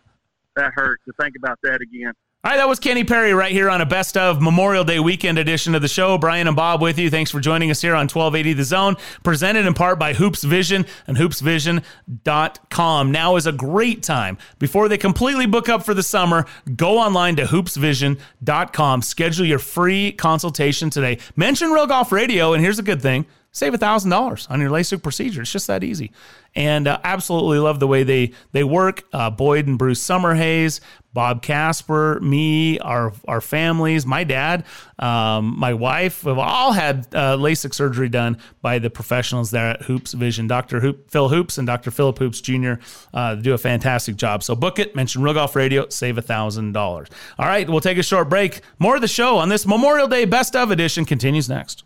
[0.56, 2.12] that hurts to think about that again.
[2.46, 5.74] Right, that was Kenny Perry right here on a best of Memorial Day weekend edition
[5.74, 6.16] of the show.
[6.16, 7.10] Brian and Bob with you.
[7.10, 8.94] Thanks for joining us here on 1280 The Zone,
[9.24, 13.10] presented in part by Hoopes Vision and hoopesvision.com.
[13.10, 14.38] Now is a great time.
[14.60, 19.02] Before they completely book up for the summer, go online to hoopesvision.com.
[19.02, 21.18] Schedule your free consultation today.
[21.34, 23.26] Mention Real Golf Radio, and here's a good thing
[23.56, 25.40] save $1,000 on your LASIK procedure.
[25.40, 26.12] It's just that easy.
[26.54, 29.04] And uh, absolutely love the way they, they work.
[29.14, 30.80] Uh, Boyd and Bruce Summerhays,
[31.16, 34.66] Bob Casper, me, our, our families, my dad,
[34.98, 39.80] um, my wife have all had uh, LASIK surgery done by the professionals there at
[39.80, 40.46] Hoopes Vision.
[40.46, 40.80] Dr.
[40.80, 41.90] Hoop, Phil Hoopes and Dr.
[41.90, 42.74] Philip Hoopes Jr.
[43.14, 44.42] Uh, do a fantastic job.
[44.42, 47.08] So book it, mention Real Golf Radio, save $1,000.
[47.38, 48.60] All right, we'll take a short break.
[48.78, 51.85] More of the show on this Memorial Day Best of edition continues next.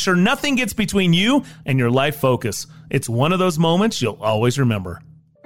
[0.01, 2.67] sure nothing gets between you and your life focus.
[2.89, 5.01] It's one of those moments you'll always remember.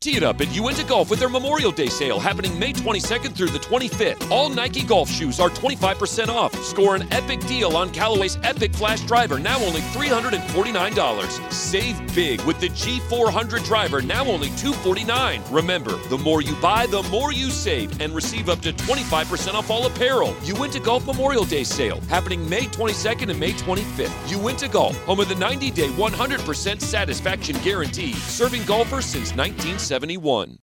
[0.00, 3.48] Tee it up at Uinta Golf with their Memorial Day sale happening May 22nd through
[3.48, 4.30] the 25th.
[4.30, 6.54] All Nike golf shoes are 25% off.
[6.62, 11.52] Score an epic deal on Callaway's Epic Flash Driver, now only $349.
[11.52, 15.42] Save big with the G400 driver, now only 249.
[15.50, 19.68] Remember, the more you buy, the more you save, and receive up to 25% off
[19.68, 20.32] all apparel.
[20.44, 24.30] Uinta Golf Memorial Day sale happening May 22nd and May 25th.
[24.30, 29.87] Uinta Golf, home of the 90 day 100% satisfaction guarantee, serving golfers since 1970.
[29.88, 30.58] 71.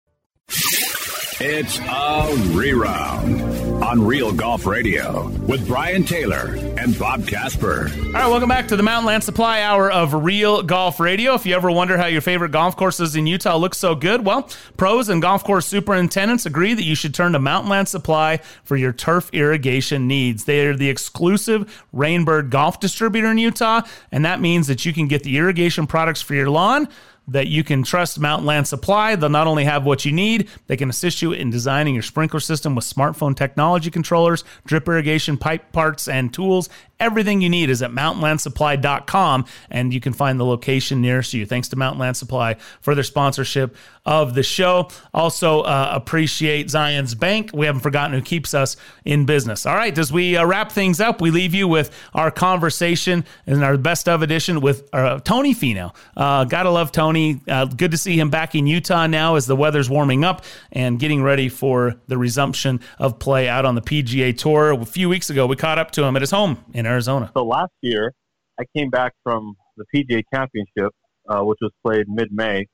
[1.42, 3.42] It's a reround
[3.82, 7.90] on Real Golf Radio with Brian Taylor and Bob Casper.
[7.94, 11.34] All right, welcome back to the Mountain Land Supply Hour of Real Golf Radio.
[11.34, 14.50] If you ever wonder how your favorite golf courses in Utah look so good, well,
[14.78, 18.76] pros and golf course superintendents agree that you should turn to Mountain Land Supply for
[18.76, 20.44] your turf irrigation needs.
[20.44, 24.94] They are the exclusive Rain Bird golf distributor in Utah, and that means that you
[24.94, 26.88] can get the irrigation products for your lawn
[27.28, 29.14] that you can trust Mountain Land Supply.
[29.14, 32.40] They'll not only have what you need, they can assist you in designing your sprinkler
[32.40, 36.68] system with smartphone technology controllers, drip irrigation pipe parts, and tools.
[36.98, 41.46] Everything you need is at mountainlandsupply.com, and you can find the location nearest you.
[41.46, 44.88] Thanks to Mountain Land Supply for their sponsorship of the show.
[45.12, 47.50] Also, uh, appreciate Zions Bank.
[47.52, 49.66] We haven't forgotten who keeps us in business.
[49.66, 53.62] All right, as we uh, wrap things up, we leave you with our conversation in
[53.62, 55.94] our best of edition with uh, Tony Finau.
[56.16, 57.40] Uh, gotta love Tony.
[57.48, 60.98] Uh, good to see him back in Utah now as the weather's warming up and
[60.98, 64.72] getting ready for the resumption of play out on the PGA Tour.
[64.72, 67.30] A few weeks ago, we caught up to him at his home in Arizona.
[67.34, 68.12] So last year,
[68.58, 70.92] I came back from the PGA Championship,
[71.28, 72.66] uh, which was played mid-May,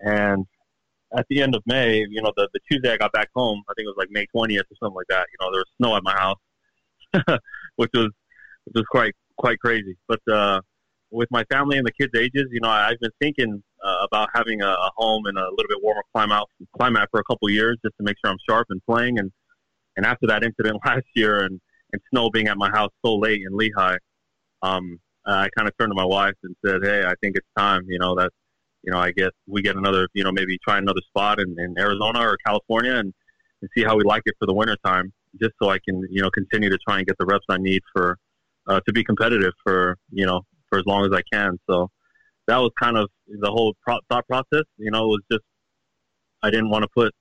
[0.00, 0.46] and
[1.16, 3.72] at the end of May, you know, the, the Tuesday I got back home, I
[3.74, 5.26] think it was like May 20th or something like that.
[5.32, 7.38] You know, there was snow at my house,
[7.76, 8.10] which was
[8.64, 9.96] which was quite quite crazy.
[10.06, 10.60] But uh,
[11.10, 14.28] with my family and the kids' ages, you know, I, I've been thinking uh, about
[14.34, 16.44] having a, a home in a little bit warmer climate
[16.76, 19.18] climate for a couple of years, just to make sure I'm sharp and playing.
[19.18, 19.32] And
[19.96, 21.60] and after that incident last year, and
[21.92, 23.96] and snow being at my house so late in Lehi,
[24.62, 27.82] um, I kind of turned to my wife and said, "Hey, I think it's time.
[27.88, 28.30] You know that,
[28.82, 31.74] you know, I guess we get another, you know, maybe try another spot in, in
[31.78, 33.12] Arizona or California and,
[33.60, 36.22] and see how we like it for the winter time, just so I can, you
[36.22, 38.16] know, continue to try and get the reps I need for
[38.68, 41.58] uh, to be competitive for, you know, for as long as I can.
[41.68, 41.88] So
[42.46, 44.64] that was kind of the whole pro- thought process.
[44.76, 45.44] You know, it was just
[46.42, 47.12] I didn't want to put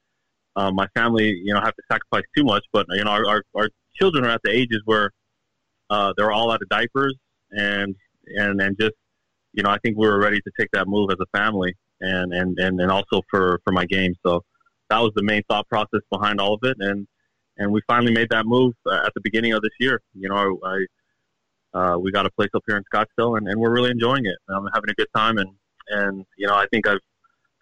[0.55, 3.43] uh, my family, you know, have to sacrifice too much, but you know, our, our,
[3.55, 5.11] our children are at the ages where
[5.89, 7.15] uh, they're all out of diapers
[7.51, 7.95] and
[8.27, 8.93] and and just
[9.59, 12.33] you know I think we were ready to take that move as a family and
[12.33, 14.15] and and, and also for for my game.
[14.25, 14.41] So
[14.89, 16.77] that was the main thought process behind all of it.
[16.79, 17.05] And
[17.57, 20.01] and we finally made that move at the beginning of this year.
[20.13, 20.85] You know I
[21.77, 24.37] uh, we got a place up here in Scottsdale and, and we're really enjoying it.
[24.47, 25.49] I'm having a good time and
[25.89, 27.03] and you know I think I've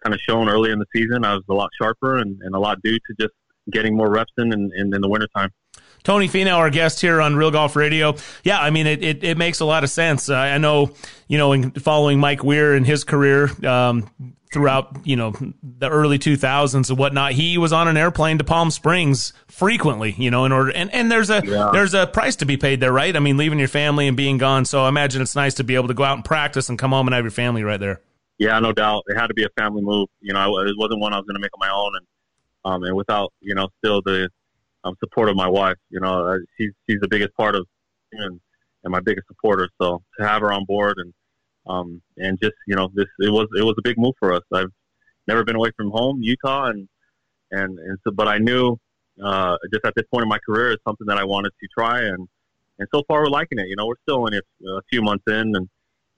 [0.04, 2.60] kind of shown early in the season I was a lot sharper and, and a
[2.60, 3.34] lot due to just
[3.72, 5.50] getting more reps in in, in, in the wintertime.
[6.08, 8.16] Tony Finau, our guest here on Real Golf Radio.
[8.42, 10.30] Yeah, I mean, it, it, it makes a lot of sense.
[10.30, 10.92] Uh, I know,
[11.26, 14.08] you know, in following Mike Weir and his career um,
[14.50, 18.70] throughout, you know, the early 2000s and whatnot, he was on an airplane to Palm
[18.70, 21.68] Springs frequently, you know, in order, and, and there's a, yeah.
[21.74, 23.14] there's a price to be paid there, right?
[23.14, 24.64] I mean, leaving your family and being gone.
[24.64, 26.92] So I imagine it's nice to be able to go out and practice and come
[26.92, 28.00] home and have your family right there.
[28.38, 29.02] Yeah, no doubt.
[29.08, 30.08] It had to be a family move.
[30.22, 31.96] You know, it wasn't one I was going to make on my own.
[31.96, 32.06] And,
[32.64, 34.30] um, and without, you know, still the,
[34.84, 35.76] um, support of my wife.
[35.90, 37.66] You know, uh, she's she's the biggest part of
[38.12, 38.40] and
[38.84, 39.68] and my biggest supporter.
[39.80, 41.12] So to have her on board and
[41.66, 44.42] um and just you know this it was it was a big move for us.
[44.52, 44.72] I've
[45.26, 46.88] never been away from home, Utah, and
[47.50, 48.76] and and so but I knew
[49.22, 52.02] uh, just at this point in my career it's something that I wanted to try
[52.02, 52.28] and
[52.78, 53.66] and so far we're liking it.
[53.68, 55.68] You know, we're still only a, a few months in and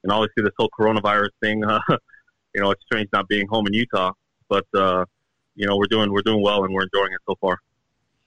[0.03, 1.63] and obviously this whole coronavirus thing.
[1.91, 1.97] Uh,
[2.55, 4.11] you know, it's strange not being home in Utah,
[4.49, 5.05] but uh,
[5.55, 7.61] you know we're doing we're doing well and we're enjoying it so far.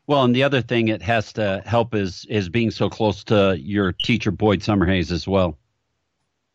[0.06, 3.58] Well, and the other thing it has to help is is being so close to
[3.58, 5.58] your teacher Boyd Summerhays as well.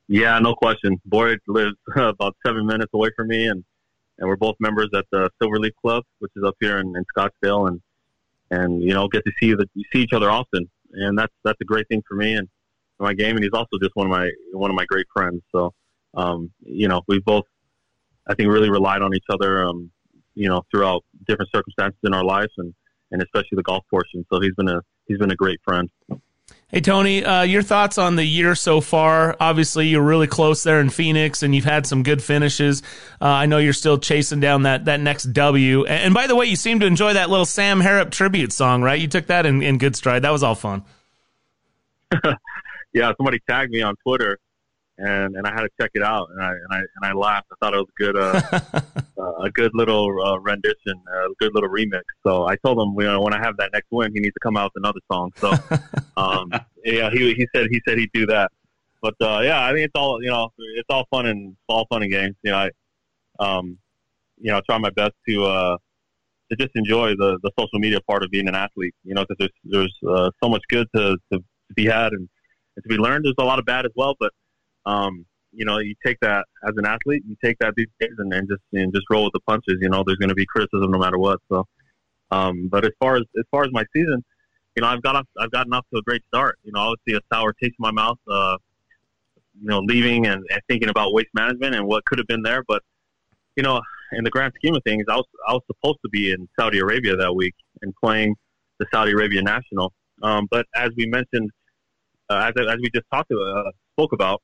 [0.06, 1.00] Yeah, no question.
[1.06, 3.64] Boyd lives about seven minutes away from me, and
[4.18, 7.68] and we're both members at the Silverleaf Club, which is up here in, in Scottsdale,
[7.68, 7.80] and
[8.50, 11.64] and you know get to see the see each other often, and that's that's a
[11.64, 12.48] great thing for me and
[12.98, 13.36] my game.
[13.36, 15.42] And he's also just one of my one of my great friends.
[15.52, 15.72] So
[16.14, 17.44] um, you know, we both
[18.26, 19.90] I think really relied on each other, um,
[20.34, 22.74] you know, throughout different circumstances in our lives, and
[23.10, 24.24] and especially the golf portion.
[24.32, 25.90] So he's been a he's been a great friend.
[26.70, 29.34] Hey Tony, uh, your thoughts on the year so far?
[29.40, 32.82] Obviously, you're really close there in Phoenix, and you've had some good finishes.
[33.22, 35.86] Uh, I know you're still chasing down that that next W.
[35.86, 39.00] And, by the way, you seem to enjoy that little Sam Harrop tribute song, right?
[39.00, 40.22] You took that in, in good stride.
[40.22, 40.84] That was all fun.
[42.92, 44.38] yeah, somebody tagged me on Twitter,
[44.98, 47.46] and and I had to check it out, and I and I and I laughed.
[47.52, 48.80] I thought it was a good uh,
[49.18, 52.02] uh, a good little uh, rendition, a good little remix.
[52.26, 54.40] So I told him, you know, when I have that next win, he needs to
[54.40, 55.32] come out with another song.
[55.36, 55.52] So
[56.16, 56.52] um,
[56.84, 58.50] yeah, he he said he said he'd do that.
[59.00, 62.02] But uh, yeah, I mean, it's all you know, it's all fun and all fun
[62.02, 62.34] and games.
[62.42, 62.70] You know, I
[63.38, 63.78] um,
[64.40, 65.76] you know, try my best to uh,
[66.50, 68.94] to just enjoy the the social media part of being an athlete.
[69.04, 69.52] You know, because there's
[70.02, 72.28] there's uh, so much good to, to to be had and,
[72.76, 73.24] and to be learned.
[73.24, 74.32] There's a lot of bad as well, but
[74.88, 78.32] um, you know, you take that as an athlete, you take that these days and,
[78.32, 79.76] and just and just roll with the punches.
[79.80, 81.40] You know, there's going to be criticism no matter what.
[81.50, 81.66] So,
[82.30, 84.24] um, but as far as as far as my season,
[84.76, 86.58] you know, I've got off, I've gotten off to a great start.
[86.64, 88.18] You know, obviously a sour taste in my mouth.
[88.30, 88.56] Uh,
[89.60, 92.62] you know, leaving and, and thinking about waste management and what could have been there,
[92.68, 92.82] but
[93.56, 93.80] you know,
[94.12, 96.78] in the grand scheme of things, I was I was supposed to be in Saudi
[96.78, 98.36] Arabia that week and playing
[98.78, 99.92] the Saudi Arabia national.
[100.22, 101.50] Um, but as we mentioned,
[102.30, 104.40] uh, as, as we just talked to, uh, spoke about,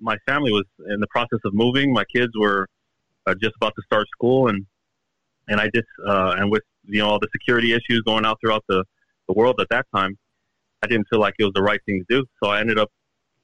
[0.00, 1.92] my family was in the process of moving.
[1.92, 2.66] My kids were
[3.26, 4.66] uh, just about to start school, and
[5.48, 8.64] and I just uh, and with you know all the security issues going out throughout
[8.68, 8.84] the
[9.28, 10.16] the world at that time,
[10.82, 12.26] I didn't feel like it was the right thing to do.
[12.42, 12.90] So I ended up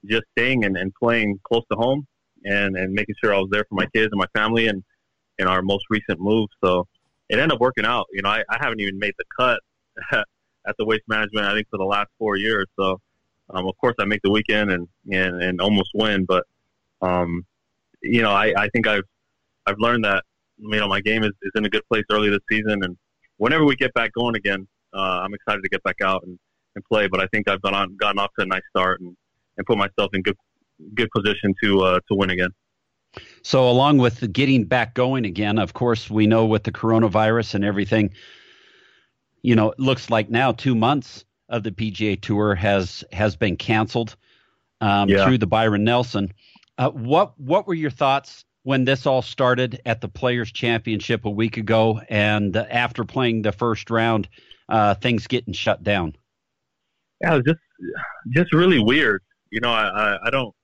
[0.07, 2.07] just staying and, and playing close to home
[2.45, 4.83] and and making sure I was there for my kids and my family and
[5.39, 6.49] in our most recent move.
[6.63, 6.87] So
[7.29, 8.07] it ended up working out.
[8.13, 9.61] You know, I, I haven't even made the cut
[10.67, 11.47] at the waste management.
[11.47, 12.67] I think for the last four years.
[12.79, 12.99] So
[13.53, 16.45] um, of course, I make the weekend and and, and almost win, but
[17.03, 17.45] um,
[18.03, 19.05] you know, I, I think I've
[19.67, 20.25] I've learned that
[20.59, 22.97] you know my game is, is in a good place early this season, and
[23.39, 26.39] whenever we get back going again, uh, I'm excited to get back out and,
[26.77, 27.09] and play.
[27.09, 29.17] But I think I've gone on, gotten off to a nice start and,
[29.57, 30.37] and put myself in good
[30.95, 32.51] good position to uh, to win again.
[33.43, 37.65] So, along with getting back going again, of course, we know with the coronavirus and
[37.65, 38.11] everything,
[39.43, 43.57] you know, it looks like now two months of the PGA Tour has has been
[43.57, 44.17] canceled
[44.81, 45.25] um, yeah.
[45.25, 46.33] through the Byron Nelson.
[46.79, 51.31] Uh, what what were your thoughts when this all started at the Players Championship a
[51.31, 54.29] week ago, and after playing the first round,
[54.69, 56.17] uh, things getting shut down?
[57.21, 57.61] Yeah, it was just
[58.31, 59.23] just really weird.
[59.51, 60.55] You know, I, I, I don't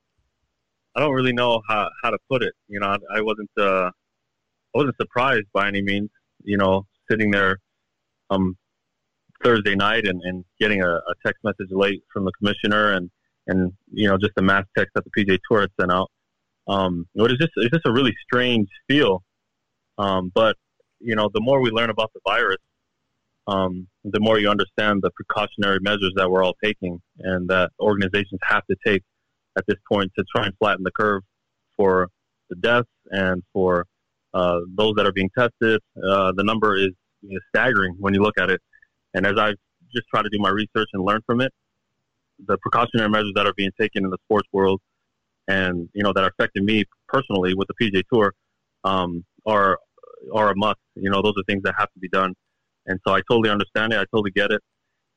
[0.95, 2.53] I don't really know how, how to put it.
[2.67, 6.09] You know, I, I wasn't uh, I wasn't surprised by any means.
[6.43, 7.59] You know, sitting there
[8.29, 8.57] um,
[9.43, 13.09] Thursday night and, and getting a, a text message late from the commissioner and,
[13.47, 16.09] and, you know, just a mass text that the PGA Tour had sent out.
[16.67, 19.23] Um, it was just, it's just a really strange feel.
[19.97, 20.55] Um, but,
[20.99, 22.57] you know, the more we learn about the virus,
[23.47, 28.39] um, the more you understand the precautionary measures that we're all taking and that organizations
[28.43, 29.01] have to take
[29.57, 31.23] at this point to try and flatten the curve
[31.75, 32.09] for
[32.49, 33.85] the deaths and for
[34.33, 35.81] uh, those that are being tested.
[35.97, 36.89] Uh, the number is,
[37.23, 38.61] is staggering when you look at it.
[39.17, 39.55] And as I've
[39.93, 41.51] just tried to do my research and learn from it,
[42.45, 44.79] the precautionary measures that are being taken in the sports world
[45.47, 48.35] and, you know, that are affecting me personally with the PGA Tour
[48.83, 49.79] um, are,
[50.31, 50.77] are a must.
[50.93, 52.35] You know, those are things that have to be done.
[52.85, 53.95] And so I totally understand it.
[53.95, 54.61] I totally get it.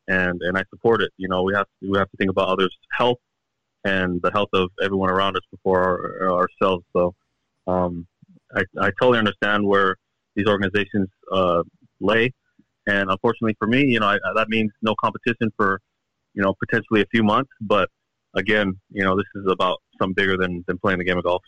[0.09, 1.11] And, and I support it.
[1.19, 3.19] You know, we have to, we have to think about others' health
[3.85, 6.87] and the health of everyone around us before our, ourselves.
[6.95, 7.15] So
[7.67, 8.07] um,
[8.57, 9.97] I, I totally understand where
[10.37, 11.65] these organizations uh,
[12.01, 12.33] lay
[12.91, 15.81] and unfortunately for me, you know, I, that means no competition for,
[16.35, 17.51] you know, potentially a few months.
[17.61, 17.89] But
[18.35, 21.43] again, you know, this is about something bigger than, than playing the game of golf.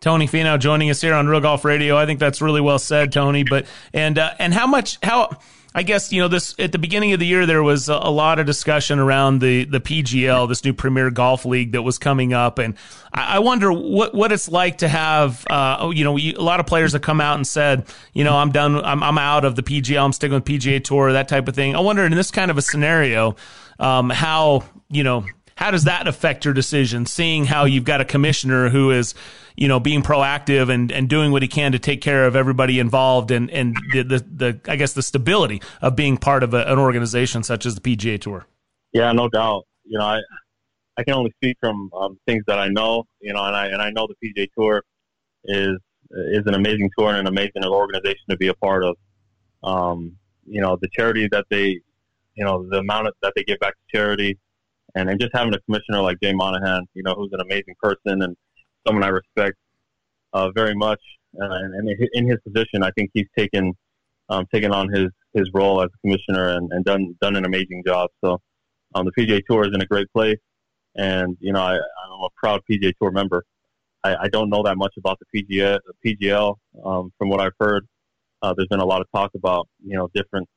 [0.00, 1.96] Tony Finau joining us here on Real Golf Radio.
[1.96, 3.44] I think that's really well said, Tony.
[3.44, 5.28] But and uh, and how much how
[5.72, 8.10] I guess you know this at the beginning of the year there was a, a,
[8.10, 12.32] lot of discussion around the the PGL, this new Premier Golf League that was coming
[12.32, 12.74] up, and
[13.12, 16.58] I, I wonder what what it's like to have uh, oh, you know a lot
[16.58, 19.54] of players have come out and said you know I'm done I'm I'm out of
[19.54, 21.76] the PGL I'm sticking with PGA Tour that type of thing.
[21.76, 23.36] I wonder in this kind of a scenario
[23.78, 25.24] um, how you know
[25.60, 27.04] how does that affect your decision?
[27.04, 29.14] Seeing how you've got a commissioner who is,
[29.56, 32.78] you know, being proactive and, and doing what he can to take care of everybody
[32.78, 36.64] involved and, and the, the, the I guess the stability of being part of a,
[36.64, 38.46] an organization such as the PGA Tour.
[38.94, 39.66] Yeah, no doubt.
[39.84, 40.20] You know, I,
[40.96, 43.82] I can only speak from um, things that I know, you know, and I, and
[43.82, 44.82] I know the PGA Tour
[45.44, 45.76] is,
[46.10, 48.96] is an amazing tour and an amazing organization to be a part of.
[49.62, 51.80] Um, you know, the charity that they,
[52.34, 54.38] you know, the amount of, that they give back to charity,
[54.94, 58.22] and, and just having a commissioner like Jay Monahan, you know, who's an amazing person
[58.22, 58.36] and
[58.86, 59.56] someone I respect
[60.32, 61.00] uh, very much.
[61.40, 63.72] Uh, and, and, in his position, I think he's taken
[64.28, 68.10] um, taken on his, his role as commissioner and, and done done an amazing job.
[68.24, 68.40] So
[68.94, 70.38] um, the PGA Tour is in a great place,
[70.96, 73.44] and you know I, I'm a proud PGA Tour member.
[74.02, 76.56] I, I don't know that much about the PGA, the PGL.
[76.84, 77.86] Um, from what I've heard,
[78.42, 80.48] uh, there's been a lot of talk about you know different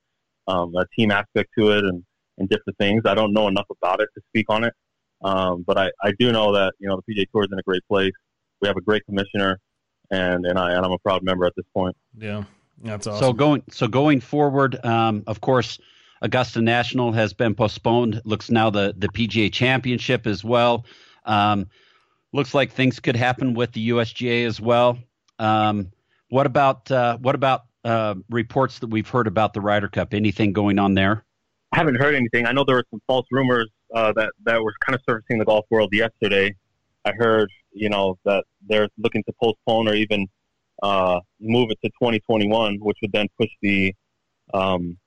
[0.47, 2.03] um, team aspect to it and
[2.38, 3.03] and different things.
[3.05, 4.73] I don't know enough about it to speak on it.
[5.23, 7.63] Um, but I, I do know that you know the PGA Tour is in a
[7.63, 8.11] great place.
[8.61, 9.59] We have a great commissioner,
[10.11, 11.95] and and I and I'm a proud member at this point.
[12.17, 12.43] Yeah,
[12.81, 13.19] that's awesome.
[13.19, 15.79] So going so going forward, um, of course,
[16.21, 18.21] Augusta National has been postponed.
[18.25, 20.86] Looks now the the PGA Championship as well.
[21.25, 21.67] Um,
[22.34, 24.97] looks like things could happen with the USGA as well.
[25.39, 25.91] Um,
[26.29, 30.13] what about uh, what about uh, reports that we've heard about the Ryder Cup?
[30.13, 31.23] Anything going on there?
[31.74, 32.45] I haven't heard anything.
[32.45, 35.45] I know there were some false rumors uh, that that were kind of surfacing the
[35.45, 36.55] golf world yesterday.
[37.03, 40.28] I heard, you know, that they're looking to postpone or even
[40.84, 43.91] uh, move it to 2021, which would then push the
[44.53, 44.97] um,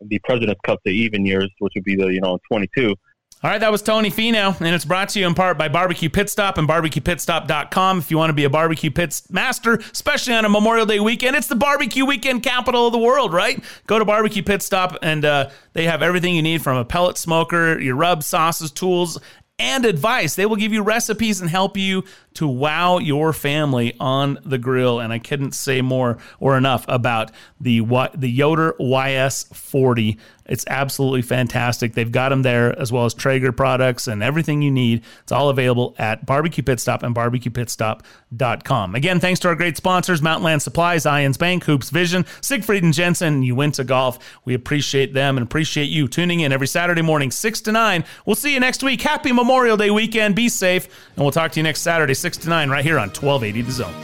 [0.00, 2.94] the President's Cup to even years, which would be the you know 22.
[3.42, 6.08] All right, that was Tony Finau, and it's brought to you in part by Barbecue
[6.08, 7.98] Pit Stop and barbecuepitstop.com.
[7.98, 11.36] If you want to be a barbecue pits master, especially on a Memorial Day weekend,
[11.36, 13.62] it's the barbecue weekend capital of the world, right?
[13.86, 17.18] Go to Barbecue Pit Stop, and uh, they have everything you need from a pellet
[17.18, 19.18] smoker, your rub, sauces, tools,
[19.58, 20.34] and advice.
[20.34, 22.04] They will give you recipes and help you
[22.36, 25.00] to wow your family on the grill.
[25.00, 27.30] And I couldn't say more or enough about
[27.60, 27.80] the
[28.14, 30.18] the Yoder YS40.
[30.48, 31.94] It's absolutely fantastic.
[31.94, 35.02] They've got them there as well as Traeger products and everything you need.
[35.22, 38.94] It's all available at Barbecue Pit Stop and barbecuepitstop.com.
[38.94, 43.42] Again, thanks to our great sponsors, Mountainland Supplies, Zions Bank, Hoopes Vision, Siegfried and Jensen,
[43.42, 44.18] Uinta Golf.
[44.44, 48.04] We appreciate them and appreciate you tuning in every Saturday morning, 6 to 9.
[48.24, 49.02] We'll see you next week.
[49.02, 50.36] Happy Memorial Day weekend.
[50.36, 50.86] Be safe.
[51.16, 53.70] And we'll talk to you next Saturday, 6 to 9, right here on 1280 The
[53.70, 53.94] Zone.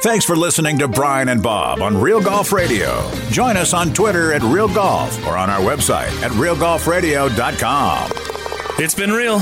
[0.00, 3.10] Thanks for listening to Brian and Bob on Real Golf Radio.
[3.30, 8.12] Join us on Twitter at Real Golf or on our website at realgolfradio.com.
[8.78, 9.40] It's been real.